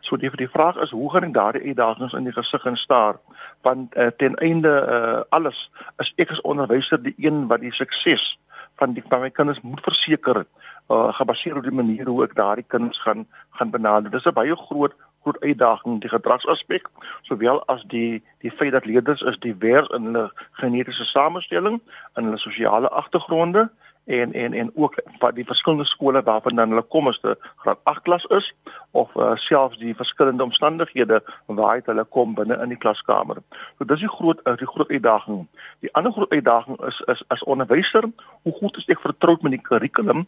So 0.00 0.16
die 0.16 0.30
die 0.36 0.48
vraag 0.48 0.76
is 0.76 0.90
hoe 0.90 1.10
gaan 1.10 1.24
ek 1.24 1.34
daardie 1.34 1.66
uitdagings 1.66 2.12
in 2.12 2.24
die 2.24 2.32
gesig 2.32 2.64
instaar? 2.64 3.18
Want 3.62 3.96
uh, 3.96 4.06
ten 4.16 4.34
einde 4.34 4.72
uh, 4.88 5.22
alles 5.28 5.70
is 5.98 6.12
ek 6.16 6.30
as 6.30 6.40
onderwyser 6.40 7.02
die 7.02 7.14
een 7.16 7.46
wat 7.46 7.60
die 7.60 7.72
sukses 7.72 8.38
van 8.76 8.92
die 8.92 9.04
van 9.08 9.20
my 9.20 9.30
kinders 9.30 9.60
moet 9.60 9.80
verseker 9.80 10.44
uh, 10.90 11.14
gebaseer 11.14 11.56
op 11.56 11.62
die 11.62 11.78
manier 11.82 12.06
hoe 12.06 12.24
ek 12.24 12.34
daardie 12.34 12.66
kinders 12.66 13.00
gaan 13.02 13.26
gaan 13.50 13.70
benader. 13.70 14.10
Dis 14.10 14.26
'n 14.26 14.34
baie 14.34 14.56
groot 14.56 14.94
groot 15.22 15.40
uitdaging 15.40 16.00
die 16.00 16.08
gedragsaspek 16.08 16.88
sowel 17.28 17.62
as 17.66 17.84
die 17.92 18.22
die 18.40 18.50
feit 18.50 18.72
dat 18.72 18.84
leerders 18.84 19.22
is 19.22 19.38
divers 19.38 19.88
in 19.96 20.10
hulle 20.10 20.30
genetiese 20.62 21.04
samestelling 21.04 21.80
en 22.14 22.24
hulle 22.24 22.38
sosiale 22.38 22.88
agtergronde 22.88 23.68
en 24.04 24.32
en 24.32 24.52
en 24.52 24.70
ook 24.74 24.94
wat 25.18 25.34
die 25.34 25.44
verskillende 25.44 25.84
skole 25.84 26.22
waarvan 26.22 26.56
dan 26.56 26.68
hulle 26.68 26.82
kom 26.82 27.08
as 27.08 27.20
dit 27.20 27.38
graad 27.56 27.78
8 27.82 28.02
klas 28.02 28.24
is 28.24 28.54
of 28.90 29.14
uh, 29.16 29.36
selfs 29.36 29.78
die 29.78 29.94
verskillende 29.94 30.42
omstandighede 30.42 31.22
waaruit 31.46 31.86
hulle 31.86 32.04
kom 32.04 32.34
binne 32.34 32.56
in 32.62 32.68
die 32.68 32.78
klaskamer. 32.78 33.36
So 33.78 33.84
dis 33.84 34.00
die 34.00 34.08
groot 34.08 34.40
uh, 34.44 34.56
die 34.56 34.66
groot 34.66 34.90
uitdaging. 34.90 35.46
Die 35.80 35.94
ander 35.94 36.12
groot 36.12 36.30
uitdaging 36.30 36.80
is 36.86 37.02
is 37.06 37.22
as 37.26 37.42
onderwyser, 37.42 38.10
hoe 38.42 38.52
goed 38.52 38.76
is 38.76 38.88
ek 38.88 39.00
vertroud 39.00 39.42
met 39.42 39.52
die 39.52 39.66
kurrikulum 39.68 40.26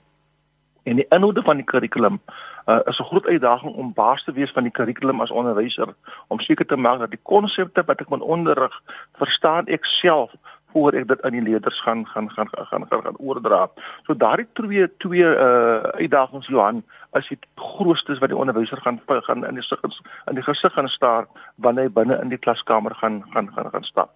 En 0.82 0.96
die 0.96 1.06
inhoude 1.08 1.42
van 1.42 1.56
die 1.56 1.64
kurrikulum 1.64 2.20
uh, 2.66 2.78
is 2.84 2.98
'n 2.98 3.04
groot 3.10 3.26
uitdaging 3.26 3.74
om 3.74 3.92
baas 3.92 4.24
te 4.24 4.32
wees 4.32 4.50
van 4.50 4.62
die 4.62 4.72
kurrikulum 4.72 5.20
as 5.20 5.30
onderwyser 5.30 5.94
om 6.26 6.40
seker 6.40 6.66
te 6.66 6.76
maak 6.76 6.98
dat 6.98 7.10
die 7.10 7.22
konsepte 7.22 7.82
wat 7.86 8.00
ek 8.00 8.08
moet 8.08 8.20
onderrig, 8.20 8.82
verstaan 9.12 9.66
ek 9.66 9.84
self 9.84 10.30
voor 10.72 10.92
ek 10.92 11.08
dit 11.08 11.22
aan 11.22 11.36
die 11.36 11.42
leerders 11.42 11.80
gaan 11.82 12.06
gaan 12.06 12.30
gaan 12.30 12.48
gaan 12.48 12.66
gaan, 12.66 12.86
gaan, 12.88 13.02
gaan 13.02 13.18
oordra. 13.18 13.68
So 14.06 14.16
daardie 14.16 14.48
twee 14.52 14.96
twee 14.96 15.24
uh 15.24 15.82
uitdagings 16.00 16.46
Johan 16.46 16.82
as 17.10 17.28
dit 17.28 17.46
grootste 17.54 18.12
is 18.12 18.18
wat 18.18 18.32
die 18.32 18.38
onderwyser 18.38 18.80
gaan 18.80 19.00
gaan 19.06 19.46
in 19.46 19.54
die 19.54 19.62
sig 19.62 19.80
in 20.26 20.34
die 20.34 20.42
gesig 20.42 20.72
gaan 20.72 20.88
staar 20.88 21.26
wanneer 21.54 21.84
hy 21.84 21.92
binne 22.00 22.20
in 22.22 22.28
die 22.32 22.38
klaskamer 22.38 22.94
gaan 22.94 23.22
gaan 23.32 23.52
gaan 23.52 23.70
gaan 23.70 23.84
stap 23.84 24.10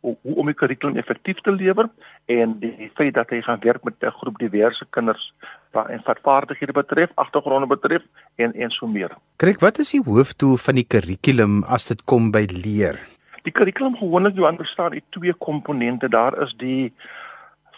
hoe 0.00 0.34
om 0.36 0.48
die 0.48 0.56
kurrikulum 0.56 0.96
effektief 0.96 1.40
te 1.44 1.52
lewer 1.52 1.88
en 2.32 2.56
die 2.62 2.90
feit 2.96 3.14
dat 3.14 3.30
hy 3.30 3.40
gaan 3.44 3.60
werk 3.60 3.84
met 3.84 3.94
'n 4.00 4.16
groep 4.20 4.38
diverse 4.38 4.86
kinders 4.90 5.32
wat 5.72 5.88
en 5.88 6.02
vaardighede 6.22 6.72
betref, 6.72 7.10
agtergronde 7.14 7.66
betref 7.66 8.02
en 8.36 8.52
en 8.54 8.70
so 8.70 8.86
meer. 8.86 9.10
Kyk, 9.36 9.60
wat 9.60 9.78
is 9.78 9.90
die 9.90 10.02
hoofdoel 10.04 10.56
van 10.56 10.74
die 10.74 10.86
kurrikulum 10.86 11.64
as 11.64 11.86
dit 11.88 12.04
kom 12.04 12.30
by 12.30 12.46
leer? 12.50 12.98
Die 13.42 13.52
kurrikulum 13.52 13.96
gewoonlik 13.96 14.36
jy 14.36 14.44
onderstaan 14.44 14.92
uit 14.92 15.04
twee 15.10 15.32
komponente. 15.32 16.08
Daar 16.08 16.42
is 16.42 16.54
die 16.56 16.92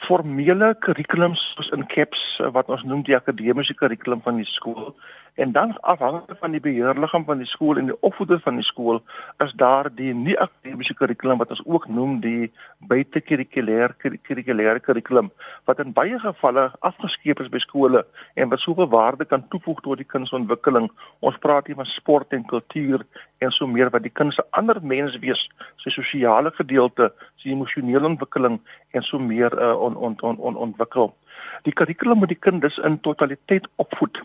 formele 0.06 0.74
kurrikulum 0.80 1.34
soos 1.34 1.70
in 1.70 1.86
CAPS 1.86 2.40
wat 2.52 2.68
ons 2.68 2.82
noem 2.82 3.02
die 3.02 3.16
akademiese 3.16 3.74
kurrikulum 3.74 4.22
van 4.22 4.36
die 4.36 4.48
skool 4.50 4.94
En 5.34 5.52
dan 5.52 5.80
afhangende 5.80 6.34
van 6.34 6.50
die 6.50 6.60
beheerliggaam 6.60 7.24
van 7.24 7.38
die 7.38 7.46
skool 7.46 7.76
en 7.76 7.86
die 7.88 8.00
opvoeder 8.00 8.40
van 8.40 8.54
die 8.54 8.64
skool 8.64 9.02
is 9.44 9.52
daar 9.52 9.88
die 9.94 10.14
nie 10.14 10.38
akademiese 10.38 10.94
kurrikulum 10.94 11.38
wat 11.40 11.50
ons 11.54 11.62
ook 11.64 11.86
noem 11.88 12.18
die 12.20 12.50
buitekurrikulêre 12.90 13.96
kurrikulêre 14.28 14.80
kurrikulum 14.84 15.30
wat 15.64 15.78
in 15.80 15.94
baie 15.96 16.18
gevalle 16.20 16.66
afgeskeep 16.80 17.40
is 17.40 17.48
by 17.48 17.62
skole 17.64 18.02
en 18.34 18.52
wat 18.52 18.60
soveel 18.60 18.90
waarde 18.92 19.24
kan 19.24 19.46
toevoeg 19.48 19.80
tot 19.80 20.02
die 20.02 20.08
kindsontwikkeling. 20.14 20.90
Ons 21.20 21.40
praat 21.40 21.66
hier 21.66 21.80
van 21.80 21.88
sport 21.94 22.36
en 22.36 22.44
kultuur 22.52 23.06
en 23.40 23.50
so 23.56 23.66
meer 23.66 23.90
wat 23.90 24.04
die 24.04 24.12
kind 24.12 24.34
se 24.36 24.44
ander 24.50 24.82
mens 24.82 25.16
wees, 25.24 25.46
sy 25.80 25.94
sosiale 25.96 26.52
gedeelte, 26.58 27.08
sy 27.40 27.56
emosionele 27.56 28.12
ontwikkeling 28.12 28.60
en 28.92 29.08
so 29.08 29.18
meer 29.18 29.56
uh, 29.56 29.72
on, 29.80 29.96
on, 29.96 30.20
on, 30.20 30.36
on, 30.38 30.60
ontwikkel. 30.68 31.14
Die 31.64 31.72
kurrikulum 31.72 32.20
moet 32.20 32.34
die 32.34 32.42
kinders 32.50 32.76
in 32.84 33.00
totaliteit 33.00 33.64
opvoed 33.80 34.20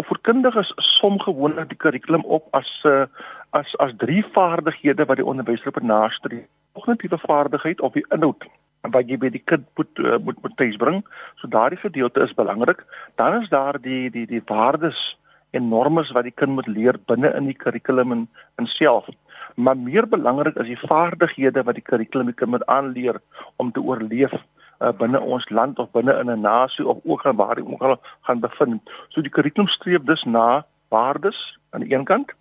opvoedkundiges 0.00 0.72
som 0.76 1.18
gewoonlik 1.20 1.68
die 1.68 1.78
kurrikulum 1.84 2.24
op 2.24 2.48
as 2.56 2.70
uh, 2.88 3.04
as 3.52 3.76
as 3.84 3.92
drie 4.00 4.24
vaardighede 4.34 5.04
wat 5.04 5.20
die 5.20 5.26
onderwyser 5.26 5.72
nastreef. 5.80 6.48
Kognitiewe 6.72 7.18
vaardigheid 7.18 7.80
of 7.80 7.92
die 7.92 8.06
inhoud 8.10 8.48
wat 8.90 9.08
jy 9.08 9.16
by 9.20 9.28
die 9.30 9.42
kind 9.46 9.66
moet 9.78 9.98
uh, 10.02 10.18
moet 10.18 10.38
moet 10.42 10.56
tuisbring. 10.56 11.02
So 11.40 11.48
daardie 11.48 11.78
gedeelte 11.78 12.24
is 12.24 12.34
belangrik. 12.34 12.82
Dan 13.20 13.42
is 13.42 13.48
daar 13.48 13.78
die 13.80 14.10
die 14.10 14.26
die 14.26 14.42
waardes 14.46 14.98
en 15.52 15.68
normes 15.68 16.10
wat 16.16 16.24
die 16.24 16.34
kind 16.34 16.56
moet 16.56 16.66
leer 16.66 16.98
binne 17.06 17.30
in 17.36 17.46
die 17.46 17.56
kurrikulum 17.56 18.12
in, 18.12 18.28
in 18.58 18.66
self. 18.66 19.08
Maar 19.54 19.76
meer 19.76 20.08
belangrik 20.08 20.56
is 20.56 20.66
die 20.66 20.80
vaardighede 20.88 21.62
wat 21.62 21.76
die 21.76 21.84
kurrikulum 21.84 22.32
die 22.32 22.34
kind 22.34 22.50
moet 22.50 22.66
aanleer 22.66 23.20
om 23.56 23.72
te 23.72 23.80
oorleef 23.80 24.32
uh, 24.82 24.92
binne 24.98 25.20
ons 25.20 25.48
land 25.50 25.78
of 25.78 25.90
binne 25.96 26.14
in 26.20 26.30
'n 26.30 26.40
nasie 26.40 26.86
of 26.86 26.98
ook 27.04 27.26
aan 27.26 27.36
waar 27.36 27.54
die 27.54 27.64
ongeval 27.64 28.00
gaan 28.20 28.40
bevind. 28.40 28.90
So 29.08 29.20
die 29.20 29.30
kurrikulum 29.30 29.68
streef 29.68 30.02
dus 30.02 30.24
na 30.24 30.64
waardes 30.88 31.58
aan 31.70 31.80
die 31.80 31.94
een 31.94 32.04
kant, 32.04 32.32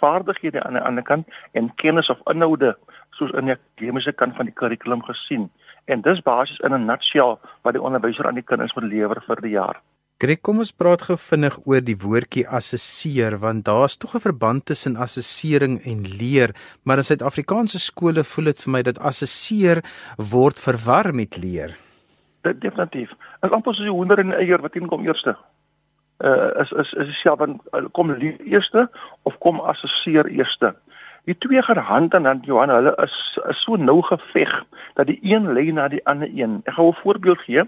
vaardighede 0.00 0.62
aan 0.62 0.72
die 0.78 0.82
ander 0.82 1.04
kant 1.04 1.28
en 1.52 1.74
kennis 1.74 2.10
of 2.10 2.20
inhoude 2.24 2.76
soos 3.10 3.30
in 3.30 3.44
die 3.50 3.56
akademiese 3.56 4.12
kant 4.12 4.36
van 4.36 4.48
die 4.48 4.54
kurrikulum 4.54 5.02
gesien. 5.02 5.50
En 5.84 6.00
dis 6.00 6.22
basies 6.22 6.58
in 6.58 6.74
'n 6.74 6.86
nutshell 6.86 7.36
wat 7.62 7.72
die 7.72 7.82
onderwyser 7.82 8.26
aan 8.26 8.40
die 8.40 8.48
kinders 8.50 8.74
moet 8.74 8.84
lewer 8.84 9.22
vir 9.26 9.40
die 9.40 9.56
jaar. 9.56 9.80
Greg, 10.20 10.40
kom 10.40 10.58
ons 10.58 10.72
praat 10.72 11.02
gou 11.02 11.16
vinnig 11.16 11.54
oor 11.64 11.80
die 11.80 11.96
woordjie 11.96 12.42
assesseer 12.48 13.38
want 13.40 13.64
daar's 13.64 13.96
tog 13.96 14.14
'n 14.14 14.20
verband 14.20 14.64
tussen 14.66 14.96
assessering 14.96 15.80
en 15.84 16.00
leer, 16.20 16.50
maar 16.84 16.96
in 16.96 17.04
Suid-Afrikaanse 17.04 17.78
skole 17.78 18.24
voel 18.24 18.44
dit 18.44 18.58
vir 18.62 18.72
my 18.72 18.82
dat 18.82 18.98
assesseer 18.98 19.82
word 20.16 20.60
verwar 20.60 21.14
met 21.14 21.36
leer. 21.36 21.89
Dit 22.40 22.60
definitief. 22.60 23.12
As 23.40 23.50
amper 23.50 23.74
soos 23.74 23.88
die 23.88 23.94
hoender 23.94 24.18
en 24.18 24.32
die 24.32 24.38
eier 24.44 24.62
wat 24.64 24.78
kom 24.88 25.04
eerste. 25.06 25.36
Uh 26.18 26.50
is 26.60 26.70
is 26.70 26.92
is 26.92 27.20
self 27.20 27.38
van 27.38 27.60
uh, 27.72 27.84
kom 27.92 28.12
lief 28.12 28.38
eerste 28.38 28.90
of 29.22 29.38
kom 29.38 29.60
assesseer 29.60 30.26
eerste. 30.26 30.74
Die 31.24 31.36
twee 31.38 31.62
gaan 31.62 31.76
hand 31.76 32.14
aan 32.14 32.24
hand 32.24 32.46
Johan, 32.46 32.68
hulle 32.68 32.94
is 33.02 33.38
is 33.48 33.62
so 33.62 33.76
nou 33.76 34.02
geveg 34.02 34.64
dat 34.94 35.06
die 35.06 35.18
een 35.22 35.52
lê 35.52 35.72
na 35.72 35.88
die 35.88 36.04
ander 36.06 36.28
een. 36.28 36.60
Ek 36.64 36.74
gaan 36.74 36.86
'n 36.86 37.02
voorbeeld 37.02 37.40
gee. 37.40 37.64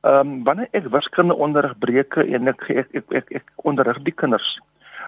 Ehm 0.00 0.20
um, 0.20 0.44
wanneer 0.44 0.68
ek 0.70 0.88
wiskunde 0.92 1.34
onderrig 1.34 1.78
breke 1.78 2.24
en 2.24 2.48
ek 2.48 2.68
ek 2.68 2.88
ek, 2.92 3.04
ek, 3.10 3.30
ek 3.30 3.44
onderrig 3.56 4.02
die 4.02 4.14
kinders 4.14 4.60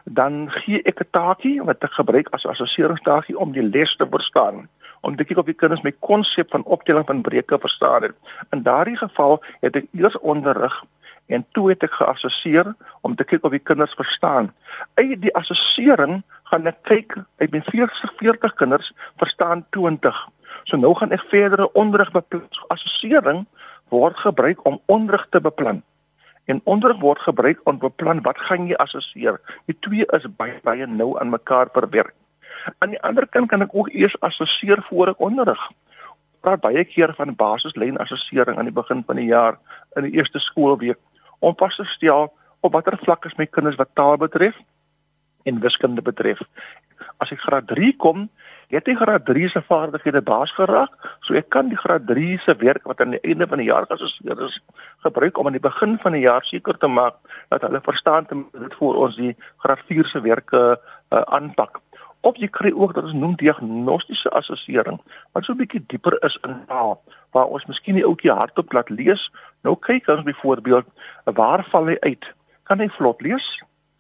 dan 0.05 0.50
gee 0.50 0.83
ek 0.83 1.00
'n 1.00 1.11
taakie 1.11 1.62
wat 1.62 1.85
ek 1.85 1.93
gebruik 1.93 2.29
as 2.31 2.47
assesseringstaakie 2.47 3.38
om 3.38 3.53
die 3.53 3.62
les 3.62 3.97
te 3.97 4.07
verstaan 4.11 4.69
om 5.00 5.17
te 5.17 5.25
kyk 5.25 5.38
of 5.38 5.49
die 5.49 5.57
kinders 5.57 5.83
my 5.83 5.93
konsep 6.05 6.50
van 6.50 6.64
optelling 6.64 7.07
van 7.07 7.23
breuke 7.23 7.59
verstaan 7.59 8.02
het. 8.02 8.17
In 8.50 8.62
daardie 8.62 8.97
geval 8.97 9.43
het 9.61 9.76
ek 9.76 9.87
eers 9.93 10.19
onderrig 10.19 10.75
en 11.26 11.45
toe 11.52 11.69
het 11.69 11.83
ek 11.85 11.93
geassesseer 11.93 12.73
om 13.07 13.14
te 13.17 13.25
kyk 13.25 13.45
of 13.45 13.52
die 13.52 13.62
kinders 13.71 13.95
verstaan. 13.99 14.50
Uit 14.95 15.21
die 15.23 15.35
assessering 15.37 16.23
gaan 16.50 16.67
ek 16.71 16.81
kyk 16.88 17.19
uit 17.43 17.52
my 17.52 17.61
40 17.69 18.14
40 18.21 18.55
kinders 18.61 18.93
verstaan 19.21 19.67
20. 19.76 20.17
So 20.64 20.81
nou 20.81 20.95
gaan 20.97 21.12
ek 21.12 21.26
verdere 21.33 21.69
onderrig 21.73 22.11
beplan. 22.17 22.49
Assessering 22.73 23.45
word 23.93 24.17
gebruik 24.17 24.64
om 24.69 24.81
onderrig 24.87 25.26
te 25.31 25.40
beplan. 25.40 25.83
En 26.49 26.61
onderrig 26.64 27.00
word 27.00 27.21
gebruik 27.21 27.61
om 27.69 27.78
beplan 27.78 28.23
wat 28.25 28.40
gaan 28.49 28.67
jy 28.69 28.76
assesseer. 28.81 29.37
Die 29.69 29.76
twee 29.85 30.09
is 30.17 30.25
baie 30.40 30.57
baie 30.64 30.87
nou 30.88 31.12
aan 31.21 31.33
mekaar 31.35 31.69
verwerk. 31.73 32.17
Aan 32.79 32.91
die 32.95 33.03
ander 33.03 33.27
kant 33.27 33.49
kan 33.49 33.63
ek 33.63 33.75
ook 33.75 33.91
eers 33.93 34.17
assesseer 34.21 34.83
voor 34.89 35.13
ek 35.15 35.21
onderrig. 35.25 35.61
Praat 36.45 36.63
baie 36.63 36.85
keer 36.85 37.15
van 37.19 37.37
basislyn 37.37 37.99
assessering 37.99 38.59
aan 38.59 38.71
die 38.71 38.75
begin 38.75 39.03
van 39.07 39.17
die 39.21 39.31
jaar 39.31 39.59
in 39.97 40.07
die 40.07 40.17
eerste 40.19 40.39
skoolweek 40.39 40.99
om 41.39 41.57
vas 41.59 41.77
te 41.77 41.87
stel 41.95 42.29
op 42.61 42.75
watter 42.75 42.99
vlak 43.05 43.27
is 43.27 43.37
my 43.39 43.47
kinders 43.47 43.79
wat 43.79 43.95
taal 43.95 44.19
betref 44.19 44.57
en 45.47 45.61
wiskunde 45.63 46.03
betref. 46.03 46.41
As 47.23 47.31
ek 47.35 47.41
graad 47.47 47.69
3 47.71 47.93
kom, 48.03 48.27
het 48.75 48.89
ek 48.91 49.01
graad 49.01 49.25
3 49.27 49.49
se 49.53 49.63
vaardighede 49.65 50.21
baas 50.27 50.53
geraak, 50.57 50.93
so 51.25 51.37
ek 51.39 51.49
kan 51.55 51.71
die 51.71 51.79
graad 51.79 52.07
3 52.11 52.37
se 52.45 52.55
werk 52.61 52.85
wat 52.91 53.01
aan 53.01 53.15
die 53.17 53.23
einde 53.23 53.47
van 53.49 53.63
die 53.63 53.69
jaar 53.71 53.87
geassesseer 53.89 54.43
is, 54.49 54.59
gebruik 55.07 55.39
om 55.39 55.49
aan 55.49 55.57
die 55.57 55.65
begin 55.65 55.97
van 56.03 56.17
die 56.19 56.27
jaar 56.27 56.45
seker 56.45 56.79
te 56.79 56.91
maak 56.91 57.17
dat 57.55 57.65
hulle 57.65 57.81
verstaan 57.87 58.29
dit 58.29 58.79
voor 58.81 59.03
ons 59.07 59.17
die 59.17 59.35
graad 59.65 59.83
4 59.91 60.11
se 60.13 60.23
werke 60.27 60.63
uh, 60.75 61.23
aanpak. 61.39 61.81
Of 62.29 62.37
jy 62.37 62.49
kry 62.53 62.71
ook 62.77 62.93
dat 62.97 63.07
ons 63.09 63.17
noem 63.17 63.37
diagnostiese 63.41 64.29
assessering 64.37 64.99
wat 65.33 65.45
so 65.45 65.53
'n 65.53 65.61
bietjie 65.61 65.81
dieper 65.89 66.17
is 66.29 66.37
in 66.45 66.59
taal 66.69 67.01
waar 67.33 67.49
ons 67.55 67.65
miskien 67.71 67.97
die 67.97 68.05
ouetjie 68.05 68.33
hardop 68.33 68.73
laat 68.73 68.91
lees. 68.91 69.23
Nou 69.65 69.77
kyk 69.89 70.09
ons 70.13 70.27
byvoorbeeld 70.27 70.87
waar 71.39 71.65
val 71.71 71.87
hy 71.87 71.97
uit? 72.01 72.25
Kan 72.69 72.81
hy 72.81 72.89
vlot 72.89 73.23
lees? 73.23 73.47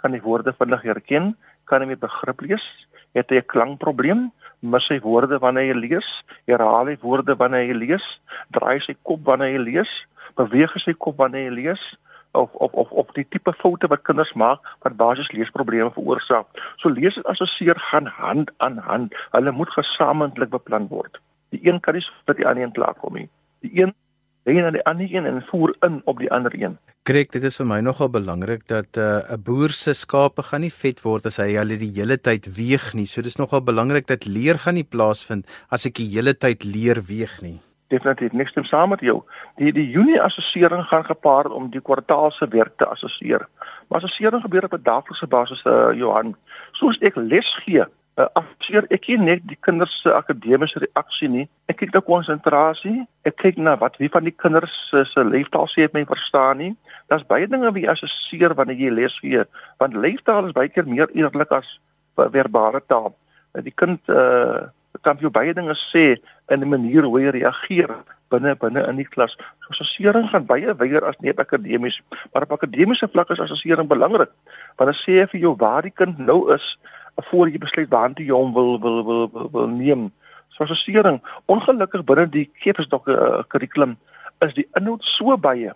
Kan 0.02 0.12
hy 0.12 0.20
woorde 0.20 0.52
vinnig 0.52 0.82
herken? 0.82 1.36
Kan 1.64 1.80
hy 1.80 1.88
met 1.88 2.00
begrip 2.00 2.40
lees? 2.40 2.66
Het 3.14 3.30
hy 3.30 3.40
'n 3.40 3.46
klankprobleem? 3.52 4.30
Mis 4.60 4.88
hy 4.88 5.00
woorde 5.00 5.38
wanneer 5.38 5.74
hy 5.74 5.80
lees? 5.80 6.08
Herhaal 6.46 6.86
hy 6.86 6.96
woorde 7.00 7.36
wanneer 7.36 7.66
hy 7.66 7.72
lees? 7.72 8.20
Draai 8.50 8.80
sy 8.80 8.94
kop 9.02 9.24
wanneer 9.24 9.56
hy 9.56 9.64
lees? 9.70 9.92
Beweeg 10.36 10.72
hy 10.74 10.80
sy 10.80 10.92
kop 10.92 11.16
wanneer 11.16 11.48
hy 11.48 11.54
lees? 11.54 11.96
Of 12.32 12.50
of 12.52 12.72
of 12.72 12.90
of 12.90 13.12
die 13.16 13.26
tipe 13.28 13.52
foute 13.52 13.86
wat 13.92 14.02
kinders 14.02 14.32
maak 14.32 14.60
wat 14.86 14.96
basies 14.96 15.30
leesprobleme 15.32 15.90
veroorsaak. 15.94 16.46
So 16.76 16.88
lees 16.88 17.16
en 17.16 17.28
assesseer 17.32 17.78
gaan 17.90 18.06
hand 18.06 18.50
aan 18.56 18.78
hand. 18.78 19.14
Hulle 19.30 19.52
moet 19.52 19.72
gesamentlik 19.76 20.50
beplan 20.50 20.88
word. 20.88 21.20
Die 21.54 21.60
een 21.64 21.80
kan 21.80 21.94
nie 21.94 22.04
vir 22.26 22.34
die 22.34 22.46
ander 22.46 22.64
een 22.64 22.76
klaarkom 22.76 23.14
nie. 23.14 23.28
Die 23.64 23.72
een 23.82 23.94
lê 24.48 24.64
aan 24.64 24.76
die 24.76 24.84
ander 24.84 25.14
een 25.14 25.26
en 25.26 25.42
voer 25.50 25.74
in 25.86 26.00
op 26.04 26.18
die 26.18 26.30
ander 26.32 26.54
een. 26.56 26.78
Krek, 27.02 27.32
dit 27.32 27.44
is 27.44 27.56
vir 27.56 27.66
my 27.68 27.80
nogal 27.80 28.10
belangrik 28.12 28.66
dat 28.68 28.96
uh, 28.96 29.04
'n 29.04 29.32
uh, 29.32 29.38
boer 29.44 29.70
se 29.70 29.92
skape 29.92 30.42
gaan 30.42 30.60
nie 30.60 30.72
vet 30.72 31.00
word 31.02 31.26
as 31.26 31.36
hy 31.36 31.56
hulle 31.56 31.76
die 31.76 31.92
hele 32.00 32.18
tyd 32.18 32.48
weeg 32.56 32.94
nie. 32.94 33.06
So 33.06 33.22
dis 33.22 33.36
nogal 33.36 33.60
belangrik 33.60 34.06
dat 34.06 34.26
leer 34.26 34.58
gaan 34.58 34.74
nie 34.74 34.88
plaasvind 34.88 35.46
as 35.68 35.86
ek 35.86 35.94
die 35.94 36.10
hele 36.16 36.34
tyd 36.34 36.64
leer 36.64 37.00
weeg 37.08 37.40
nie 37.42 37.60
definitief 37.88 38.32
niks 38.32 38.50
stem 38.50 38.64
saam 38.64 38.88
met 38.88 39.00
jou. 39.00 39.20
Die 39.56 39.72
die 39.72 39.86
Junie 39.90 40.20
assessering 40.22 40.84
gaan 40.88 41.04
gepaard 41.04 41.50
om 41.50 41.70
die 41.70 41.80
kwartaalse 41.80 42.48
werk 42.48 42.76
te 42.76 42.86
assesseer. 42.86 43.48
Maar 43.88 44.02
assessering 44.02 44.42
gebeur 44.42 44.64
op 44.64 44.72
'n 44.72 44.82
daaglikse 44.82 45.26
basis 45.26 45.64
uh, 45.64 45.92
Johan. 45.92 46.36
Soos 46.72 46.98
ek 46.98 47.16
les 47.16 47.54
gee, 47.64 47.84
uh, 48.16 48.26
assesseer 48.32 48.84
ek 48.90 49.08
nie 49.08 49.18
net 49.18 49.40
die 49.48 49.58
kinders 49.60 50.00
se 50.02 50.12
akademiese 50.12 50.78
reaksie 50.78 51.28
nie. 51.28 51.48
Ek 51.66 51.76
kyk 51.76 51.94
na 51.94 52.00
konsentrasie, 52.00 53.06
ek 53.22 53.36
kyk 53.36 53.56
na 53.56 53.76
wat 53.76 53.96
wie 53.96 54.08
van 54.08 54.24
die 54.24 54.36
kinders 54.36 54.74
se 54.90 55.04
se 55.04 55.24
leeftaal 55.24 55.66
sê 55.66 55.86
het 55.86 55.92
my 55.92 56.04
verstaan 56.04 56.58
nie. 56.58 56.76
Daar's 57.08 57.26
baie 57.26 57.46
dinge 57.46 57.72
wat 57.72 57.82
jy 57.82 57.88
assesseer 57.88 58.54
wanneer 58.54 58.76
jy 58.76 58.90
les 58.90 59.18
gee, 59.20 59.44
want 59.78 59.94
leeftaal 59.94 60.46
is 60.46 60.52
baie 60.52 60.68
keer 60.68 60.86
meer 60.86 61.08
eerlik 61.14 61.52
as 61.52 61.78
verbale 62.16 62.82
taal. 62.86 63.14
Die 63.62 63.74
kind 63.74 64.00
uh 64.08 64.68
kan 65.08 65.24
jy 65.24 65.30
baie 65.32 65.54
dinge 65.56 65.74
sê 65.88 66.20
in 66.52 66.60
'n 66.60 66.68
manier 66.68 67.04
hoe 67.08 67.20
jy 67.20 67.30
reageer 67.30 67.94
binne 68.30 68.54
binne 68.60 68.84
in 68.88 69.00
die 69.00 69.08
klas. 69.08 69.36
Assessering 69.72 70.28
gaan 70.30 70.46
baie 70.46 70.74
weier 70.80 71.04
as 71.04 71.16
net 71.24 71.40
akademies, 71.40 72.00
maar 72.32 72.44
op 72.44 72.52
akademiese 72.52 73.08
vlak 73.08 73.30
is 73.30 73.40
assessering 73.40 73.88
belangrik. 73.88 74.30
Want 74.76 74.92
dit 74.92 75.00
sê 75.00 75.26
vir 75.30 75.40
jou 75.40 75.54
waar 75.56 75.82
die 75.82 75.94
kind 75.94 76.18
nou 76.18 76.52
is 76.54 76.76
voor 77.30 77.48
jy 77.48 77.58
besluit 77.58 77.90
waar 77.90 78.12
jy 78.16 78.30
hom 78.30 78.52
wil 78.54 78.78
wil 78.80 79.04
wil 79.04 79.30
wil, 79.32 79.50
wil 79.50 79.66
neem. 79.66 80.12
So 80.48 80.64
assessering, 80.64 81.20
ongelukkig 81.46 82.04
binne 82.04 82.28
die 82.30 82.50
Kepersdok 82.62 83.08
uh, 83.08 83.42
kurrikulum 83.48 83.96
is 84.44 84.54
die 84.54 84.68
inhoud 84.78 85.02
so 85.02 85.36
baie 85.36 85.72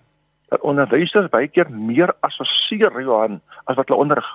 dat 0.52 0.60
onderwysers 0.60 1.30
baie 1.32 1.48
keer 1.48 1.70
meer 1.70 2.12
assesseer 2.20 2.92
Johan 3.00 3.40
as 3.64 3.76
wat 3.76 3.88
hulle 3.88 4.00
onderrig. 4.04 4.28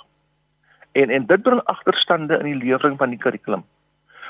En 0.97 1.09
en 1.09 1.25
dit 1.25 1.41
bring 1.41 1.61
agterstande 1.65 2.39
in 2.41 2.49
die 2.51 2.61
lewering 2.65 2.97
van 2.97 3.13
die 3.13 3.21
kurrikulum. 3.21 3.63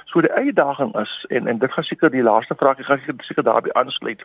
So 0.07 0.21
die 0.23 0.31
uitdaging 0.31 0.95
is 0.95 1.25
en 1.29 1.47
en 1.47 1.59
dit 1.59 1.71
gaan 1.71 1.83
seker 1.83 2.11
die 2.11 2.23
laaste 2.23 2.55
vraag 2.55 2.79
ek 2.79 2.85
gaan 2.85 3.19
seker 3.27 3.43
daarbey 3.43 3.73
aansluit 3.73 4.23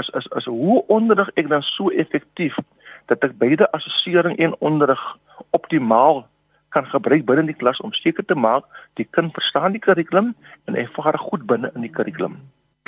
is 0.00 0.08
is 0.18 0.26
is 0.38 0.44
hoe 0.50 0.82
onderrig 0.86 1.30
ek 1.34 1.48
dan 1.48 1.62
so 1.62 1.90
effektief 2.04 2.58
dat 3.06 3.22
ek 3.26 3.38
beide 3.38 3.70
assessering 3.78 4.36
en 4.38 4.56
onderrig 4.58 5.02
optimaal 5.50 6.26
kan 6.74 6.86
gebruik 6.86 7.26
binne 7.26 7.46
die 7.46 7.58
klas 7.62 7.80
om 7.80 7.92
seker 7.92 8.26
te 8.26 8.34
maak 8.34 8.66
die 8.98 9.06
kind 9.16 9.34
verstaan 9.34 9.74
die 9.74 9.82
kurrikulum 9.86 10.34
en 10.66 10.78
ervaar 10.78 11.18
goed 11.18 11.46
binne 11.46 11.70
in 11.74 11.86
die 11.86 11.94
kurrikulum. 11.94 12.38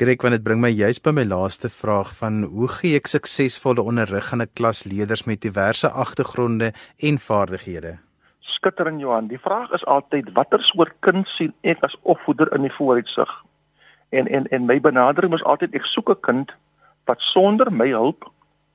Greg, 0.01 0.23
want 0.25 0.35
dit 0.39 0.43
bring 0.43 0.63
my 0.63 0.71
juist 0.73 1.03
by 1.05 1.13
my 1.15 1.25
laaste 1.29 1.69
vraag 1.71 2.15
van 2.19 2.43
hoe 2.55 2.69
gee 2.79 2.97
ek 2.99 3.11
suksesvolle 3.11 3.83
onderrig 3.83 4.33
aan 4.33 4.43
'n 4.43 4.55
klas 4.55 4.85
leerders 4.85 5.27
met 5.31 5.43
diverse 5.43 5.89
agtergronde 5.89 6.73
en 6.99 7.19
vaardighede? 7.19 7.99
Skitterend 8.63 9.01
Johan. 9.01 9.27
Die 9.27 9.41
vraag 9.43 9.73
is 9.73 9.85
altyd 9.85 10.31
watter 10.33 10.63
soort 10.63 10.95
kind 11.03 11.27
sien 11.35 11.51
ek 11.67 11.81
as 11.83 11.97
opvoeder 12.03 12.53
in 12.55 12.63
die 12.63 12.75
vooruitsig? 12.77 13.31
En 14.15 14.29
en 14.29 14.47
en 14.55 14.69
my 14.71 14.79
benadering 14.81 15.35
is 15.35 15.43
altyd 15.43 15.75
ek 15.75 15.89
soek 15.91 16.13
'n 16.15 16.21
kind 16.21 16.55
wat 17.11 17.21
sonder 17.33 17.73
my 17.73 17.89
hulp 17.91 18.31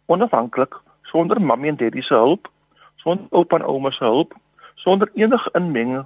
onafhanklik, 0.08 0.76
sonder 1.04 1.42
mamma 1.42 1.68
en 1.68 1.80
daddy 1.80 2.02
se 2.02 2.14
hulp, 2.14 2.52
sonder 2.96 3.26
oupa 3.32 3.56
en 3.56 3.64
ouma 3.64 3.92
se 3.92 4.04
hulp, 4.04 4.34
sonder 4.76 5.10
enige 5.14 5.50
inmenging 5.54 6.06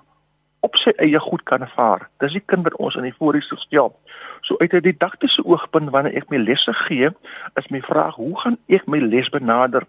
op 0.60 0.76
sy 0.76 0.94
eie 0.98 1.20
goed 1.20 1.44
kan 1.44 1.68
vaar. 1.76 2.10
Dis 2.20 2.32
die 2.32 2.46
kind 2.46 2.64
wat 2.64 2.76
ons 2.76 2.96
in 2.96 3.04
die 3.10 3.18
vooruitsig 3.18 3.60
stel. 3.60 3.96
So 4.42 4.58
uit 4.58 4.74
'n 4.74 4.82
didaktiese 4.82 5.46
oogpunt 5.46 5.90
wanneer 5.90 6.16
ek 6.16 6.30
my 6.30 6.38
lesse 6.38 6.74
gee, 6.74 7.10
is 7.56 7.70
my 7.70 7.82
vraag, 7.82 8.16
hoe 8.16 8.40
gaan 8.40 8.58
ek 8.68 8.86
my 8.88 9.00
les 9.00 9.30
benader? 9.30 9.84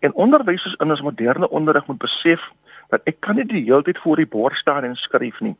En 0.00 0.14
onderwysers 0.14 0.74
in 0.74 0.90
ons 0.90 1.02
moderne 1.02 1.50
onderrig 1.50 1.86
moet 1.86 1.98
besef 1.98 2.40
dat 2.88 3.00
ek 3.04 3.20
kan 3.20 3.36
nie 3.36 3.44
die 3.44 3.64
hele 3.64 3.82
tyd 3.82 3.98
voor 3.98 4.16
die 4.16 4.26
bord 4.26 4.56
staan 4.56 4.84
en 4.84 4.96
skryf 4.96 5.40
nie. 5.40 5.56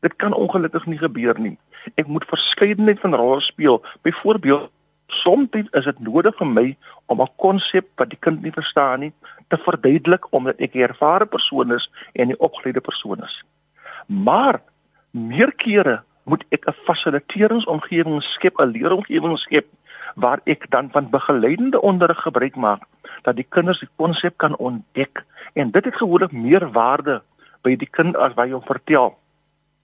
Dit 0.00 0.16
kan 0.16 0.34
ongelukkig 0.34 0.86
nie 0.86 0.98
gebeur 0.98 1.38
nie. 1.40 1.58
Ek 1.94 2.06
moet 2.06 2.24
verskeidenheid 2.28 3.00
van 3.00 3.14
rolle 3.14 3.40
speel. 3.40 3.82
Byvoorbeeld, 4.02 4.70
soms 5.08 5.48
is 5.54 5.84
dit 5.84 5.98
nodig 6.00 6.36
vir 6.38 6.46
my 6.46 6.76
om 7.06 7.20
'n 7.22 7.34
konsep 7.36 7.86
wat 7.96 8.10
die 8.10 8.18
kind 8.20 8.42
nie 8.42 8.52
verstaan 8.52 9.00
nie 9.00 9.12
te 9.48 9.56
verduidelik 9.56 10.32
omdat 10.32 10.60
ek 10.60 10.74
'n 10.74 10.88
ervare 10.90 11.26
persoon 11.26 11.72
is 11.72 11.90
en 12.14 12.28
'n 12.28 12.38
opgeleide 12.38 12.80
persoon 12.80 13.22
is. 13.24 13.42
Maar 14.06 14.60
meer 15.10 15.52
kere 15.52 16.02
moet 16.24 16.44
ek 16.50 16.66
'n 16.66 16.74
fasiliteeringsomgewing 16.86 18.22
skep, 18.22 18.60
'n 18.60 18.70
leeromgewing 18.70 19.38
skep 19.38 19.66
waar 20.16 20.40
ek 20.44 20.64
dan 20.72 20.90
van 20.90 21.10
begeleidende 21.10 21.80
onderrig 21.80 22.20
gebruik 22.24 22.56
maak 22.56 22.82
dat 23.22 23.36
die 23.36 23.46
kinders 23.48 23.80
die 23.82 23.92
konsep 24.00 24.36
kan 24.42 24.56
ontdek 24.56 25.24
en 25.54 25.70
dit 25.70 25.84
het 25.84 25.96
gewoonlik 25.96 26.32
meer 26.32 26.64
waarde 26.72 27.20
by 27.62 27.74
die 27.76 27.90
kind 27.98 28.16
as 28.16 28.34
wat 28.38 28.48
jy 28.48 28.54
hom 28.56 28.66
vertel. 28.66 29.14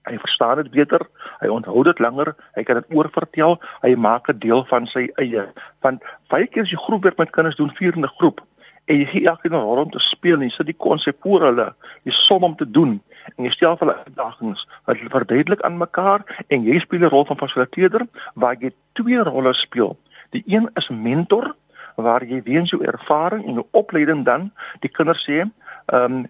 Hy 0.07 0.17
verstaan 0.19 0.59
dit 0.61 0.71
beter, 0.71 1.03
hy 1.39 1.49
onthou 1.51 1.83
dit 1.87 1.99
langer, 2.03 2.33
hy 2.55 2.63
kan 2.67 2.79
dit 2.81 2.95
oorvertel, 2.95 3.59
hy 3.83 3.93
maak 3.95 4.29
'n 4.29 4.39
deel 4.39 4.65
van 4.71 4.87
sy 4.87 5.07
eie. 5.15 5.45
Want 5.81 6.03
baie 6.29 6.47
keer 6.47 6.63
as 6.63 6.71
jy 6.71 6.77
groepwerk 6.77 7.17
met 7.17 7.31
kinders 7.31 7.55
doen, 7.55 7.71
vierende 7.79 8.07
groep, 8.19 8.41
en 8.85 8.99
jy 8.99 9.05
gee 9.05 9.27
elkeen 9.27 9.55
'n 9.55 9.63
rol 9.63 9.83
om 9.83 9.91
te 9.91 9.99
speel 9.99 10.35
en 10.35 10.47
jy 10.47 10.55
sit 10.55 10.65
die 10.65 10.83
konsep 10.87 11.17
voor 11.21 11.41
hulle, 11.41 11.73
jy 12.03 12.11
som 12.11 12.43
om 12.43 12.55
te 12.55 12.71
doen 12.71 13.01
en 13.37 13.45
jy 13.45 13.51
stel 13.51 13.77
vir 13.77 13.87
hulle 13.87 14.03
uitdagings 14.05 14.67
wat 14.85 14.97
hulle 14.97 15.09
verduidelik 15.09 15.61
aan 15.61 15.77
mekaar 15.77 16.25
en 16.47 16.63
jy 16.63 16.79
speel 16.79 16.99
'n 16.99 17.13
rol 17.15 17.25
van 17.25 17.37
fasiliteerder 17.37 18.07
waar 18.35 18.55
jy 18.59 18.71
twee 18.93 19.23
rolle 19.23 19.53
speel. 19.53 19.97
Die 20.33 20.43
een 20.45 20.69
is 20.79 20.89
mentor 20.89 21.53
waar 21.95 22.25
jy 22.25 22.41
weens 22.43 22.71
jou 22.73 22.81
ervaring 22.83 23.45
en 23.45 23.59
jou 23.59 23.65
opleiding 23.71 24.23
dan 24.25 24.49
die 24.81 24.89
kinders 24.89 25.21
sê, 25.27 25.43
ehm 25.91 26.15
um, 26.15 26.25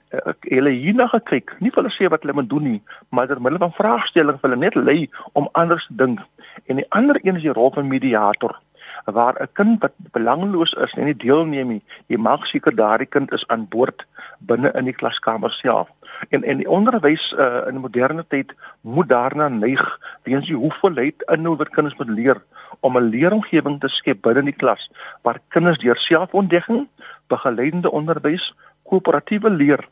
hulle 0.49 0.71
hierna 0.73 1.07
gekyk, 1.11 1.53
nie 1.61 1.69
vir 1.71 1.83
hulle 1.83 1.93
sê 1.93 2.09
wat 2.09 2.23
hulle 2.25 2.35
moet 2.39 2.49
doen 2.49 2.63
nie, 2.67 2.81
maar 3.09 3.27
ter 3.29 3.41
middel 3.41 3.61
van 3.61 3.75
vraagstellings 3.77 4.41
vir 4.41 4.49
hulle 4.49 4.63
net 4.63 4.75
lei 4.75 5.09
om 5.39 5.49
anders 5.53 5.85
te 5.87 5.95
dink. 6.01 6.19
En 6.67 6.81
die 6.81 6.89
ander 6.89 7.19
een 7.21 7.37
is 7.37 7.45
die 7.45 7.53
rol 7.53 7.71
van 7.75 7.87
mediator 7.87 8.57
waar 9.05 9.35
'n 9.39 9.47
kind 9.53 9.81
wat 9.81 9.93
belangloos 10.11 10.73
is 10.73 10.93
en 10.93 11.05
nie 11.05 11.17
deelneem 11.17 11.67
nie, 11.67 11.83
jy 12.07 12.17
maak 12.17 12.45
seker 12.45 12.75
daardie 12.75 13.09
kind 13.09 13.31
is 13.31 13.47
aan 13.47 13.67
boord 13.69 14.05
binne 14.39 14.71
in 14.73 14.85
die 14.85 14.93
klaskamer 14.93 15.51
self. 15.51 15.89
En 16.29 16.43
en 16.43 16.57
die 16.57 16.69
onderwys 16.69 17.33
uh, 17.37 17.67
in 17.67 17.77
moderne 17.77 18.25
tyd 18.27 18.53
moet 18.81 19.09
daarna 19.09 19.47
neig 19.47 19.99
weens 20.23 20.47
jy 20.47 20.55
hoe 20.55 20.73
volheid 20.81 21.23
inhou 21.35 21.55
wat 21.55 21.69
kinders 21.69 21.97
moet 21.97 22.09
leer 22.09 22.41
om 22.79 22.97
'n 22.97 23.09
leeromgewing 23.09 23.79
te 23.79 23.87
skep 23.87 24.21
binne 24.21 24.43
die 24.43 24.59
klas 24.63 24.89
waar 25.21 25.39
kinders 25.47 25.77
deur 25.77 25.97
selfontdekking, 25.97 26.87
begeleidende 27.27 27.91
onderwys, 27.91 28.53
koöperatiewe 28.83 29.49
leer 29.49 29.87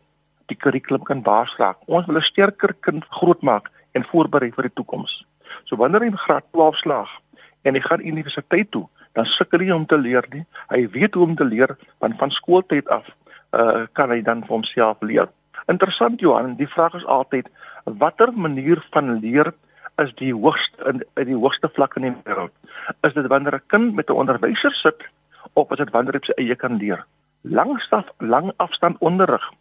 die 0.45 0.56
kurrikulum 0.56 1.04
kan 1.04 1.21
baasraak. 1.21 1.78
Ons 1.86 2.06
wil 2.06 2.17
'n 2.17 2.21
sterker 2.21 2.74
kind 2.80 3.06
grootmaak 3.10 3.69
en 3.91 4.04
voorberei 4.04 4.52
vir 4.52 4.63
die 4.63 4.76
toekoms. 4.80 5.26
So 5.63 5.76
wanneer 5.76 6.02
hy 6.02 6.12
graad 6.12 6.43
12 6.52 6.76
slaag 6.76 7.10
en 7.62 7.74
hy 7.74 7.82
gaan 7.82 8.06
universiteit 8.06 8.71
toe, 8.71 8.88
dan 9.13 9.26
sukkel 9.26 9.60
hy 9.60 9.71
om 9.71 9.86
te 9.86 9.97
leer 9.97 10.26
nie. 10.32 10.45
Hy 10.69 10.88
weet 10.93 11.13
hoe 11.13 11.26
om 11.26 11.36
te 11.36 11.45
leer 11.45 11.78
want 12.00 12.17
van 12.17 12.32
skooltyd 12.32 12.88
af 12.89 13.08
uh, 13.52 13.86
kan 13.93 14.10
hy 14.10 14.21
dan 14.21 14.43
vir 14.45 14.56
homself 14.58 15.02
leer. 15.02 15.30
Interessant 15.67 16.21
Johan, 16.21 16.56
die 16.56 16.69
vraag 16.69 16.95
is 17.00 17.06
altyd 17.06 17.50
watter 17.86 18.32
manier 18.34 18.82
van 18.91 19.19
leer 19.19 19.54
is 20.02 20.13
die 20.19 20.34
hoogste 20.34 20.86
in 20.89 21.04
in 21.19 21.28
die 21.30 21.38
hoogste 21.38 21.69
vlak 21.76 21.95
in 22.00 22.08
die 22.08 22.13
wêreld. 22.26 22.54
Is 23.08 23.13
dit 23.13 23.28
wanneer 23.28 23.56
'n 23.56 23.67
kind 23.67 23.95
met 23.95 24.10
'n 24.10 24.19
onderwyser 24.21 24.74
sit 24.74 25.02
of 25.54 25.71
is 25.71 25.78
dit 25.78 25.91
wanneer 25.91 26.13
hy 26.13 26.24
sy 26.24 26.34
eie 26.38 26.56
kan 26.56 26.78
leer? 26.78 27.06
Langstaf 27.43 28.08
lang 28.19 28.52
afstand 28.58 28.97
onderrig 29.00 29.52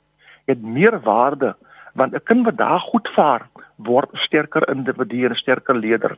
het 0.47 0.63
meer 0.63 1.01
waarde 1.01 1.57
want 1.95 2.15
'n 2.15 2.25
kind 2.25 2.45
wat 2.45 2.57
daar 2.57 2.81
goed 2.81 3.09
vaar 3.09 3.49
word 3.77 4.11
sterker 4.13 4.69
individu 4.69 5.27
en 5.27 5.37
sterker 5.37 5.75
leier 5.75 6.17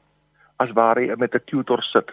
as 0.56 0.70
waar 0.72 0.96
hy 0.96 1.14
met 1.16 1.34
'n 1.34 1.44
tutor 1.46 1.82
sit. 1.82 2.10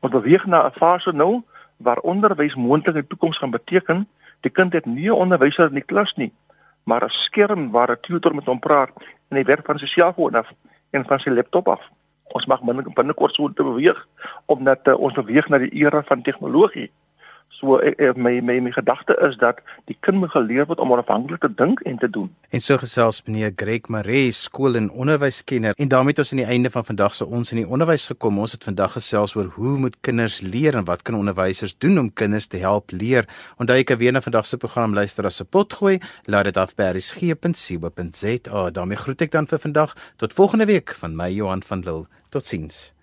Ons 0.00 0.12
beweeg 0.12 0.46
na 0.46 0.66
'n 0.66 0.72
fase 0.72 1.12
nou 1.12 1.42
waar 1.76 1.98
onderwys 1.98 2.54
moontlik 2.54 2.96
'n 2.96 3.06
toekoms 3.08 3.38
gaan 3.38 3.50
beteken. 3.50 4.08
Die 4.40 4.50
kind 4.50 4.72
het 4.72 4.86
nie 4.86 5.08
'n 5.08 5.20
onderwyser 5.22 5.68
in 5.68 5.74
die 5.74 5.90
klas 5.92 6.14
nie, 6.16 6.32
maar 6.84 7.04
'n 7.04 7.08
skerm 7.10 7.70
waar 7.70 7.90
'n 7.90 8.00
tutor 8.00 8.34
met 8.34 8.44
hom 8.44 8.58
praat 8.58 8.90
en 9.28 9.36
hy 9.36 9.44
werk 9.44 9.66
van 9.66 9.78
sy 9.78 9.86
selfoon 9.86 10.34
af 10.34 10.48
en 10.90 11.04
van 11.04 11.18
sy 11.18 11.30
laptop 11.30 11.68
af. 11.68 11.80
Ons 12.34 12.46
mag 12.46 12.60
binnekort 12.94 13.34
so 13.34 13.48
beweeg 13.48 14.06
omdat 14.46 14.88
uh, 14.88 14.98
ons 14.98 15.14
beweeg 15.14 15.48
na 15.48 15.58
die 15.58 15.74
era 15.74 16.02
van 16.02 16.22
tegnologie. 16.22 16.90
So 17.56 17.78
ek, 17.80 17.96
ek, 18.02 18.18
my 18.20 18.40
my 18.44 18.58
my 18.60 18.70
gedagte 18.74 19.14
is 19.24 19.36
dat 19.40 19.62
die 19.88 19.96
kind 20.04 20.20
moet 20.20 20.34
geleer 20.34 20.66
word 20.68 20.80
om 20.82 20.92
onafhanklik 20.92 21.40
te 21.40 21.48
dink 21.56 21.80
en 21.88 21.98
te 21.98 22.08
doen. 22.12 22.28
En 22.52 22.60
so 22.60 22.76
gesels 22.80 23.22
meneer 23.24 23.52
Greg 23.56 23.88
Maree, 23.88 24.30
skool- 24.30 24.76
en 24.76 24.90
onderwyskenner. 24.90 25.74
En 25.76 25.88
daarmee 25.88 26.12
het 26.12 26.18
ons 26.18 26.32
aan 26.32 26.42
die 26.42 26.46
einde 26.46 26.70
van 26.70 26.84
vandag 26.84 27.14
se 27.14 27.26
ons 27.26 27.52
in 27.52 27.62
die 27.62 27.68
onderwys 27.68 28.06
gekom. 28.12 28.38
Ons 28.38 28.52
het 28.52 28.64
vandag 28.64 28.92
gesels 28.98 29.36
oor 29.36 29.48
hoe 29.56 29.76
moet 29.78 29.96
kinders 30.00 30.40
leer 30.40 30.76
en 30.76 30.84
wat 30.84 31.02
kan 31.02 31.16
onderwysers 31.16 31.78
doen 31.78 31.98
om 31.98 32.12
kinders 32.12 32.46
te 32.46 32.60
help 32.60 32.90
leer. 32.90 33.24
Onthou 33.56 33.78
jy 33.78 33.84
kan 33.84 33.98
weer 33.98 34.12
na 34.12 34.20
vandag 34.20 34.46
se 34.46 34.56
program 34.56 34.94
luister 34.94 35.24
as 35.24 35.36
se 35.36 35.44
pot 35.44 35.72
gooi. 35.72 35.98
Laat 36.26 36.44
dit 36.44 36.56
af 36.56 36.74
by 36.76 36.92
resgep.co.za. 36.98 38.70
daarmee 38.70 38.96
groet 38.96 39.22
ek 39.22 39.32
dan 39.32 39.46
vir 39.46 39.58
vandag. 39.58 39.96
Tot 40.16 40.32
volgende 40.32 40.66
week 40.66 40.94
van 40.94 41.16
my 41.16 41.30
Johan 41.32 41.62
van 41.62 41.80
Lille. 41.80 42.06
Totsiens. 42.30 42.95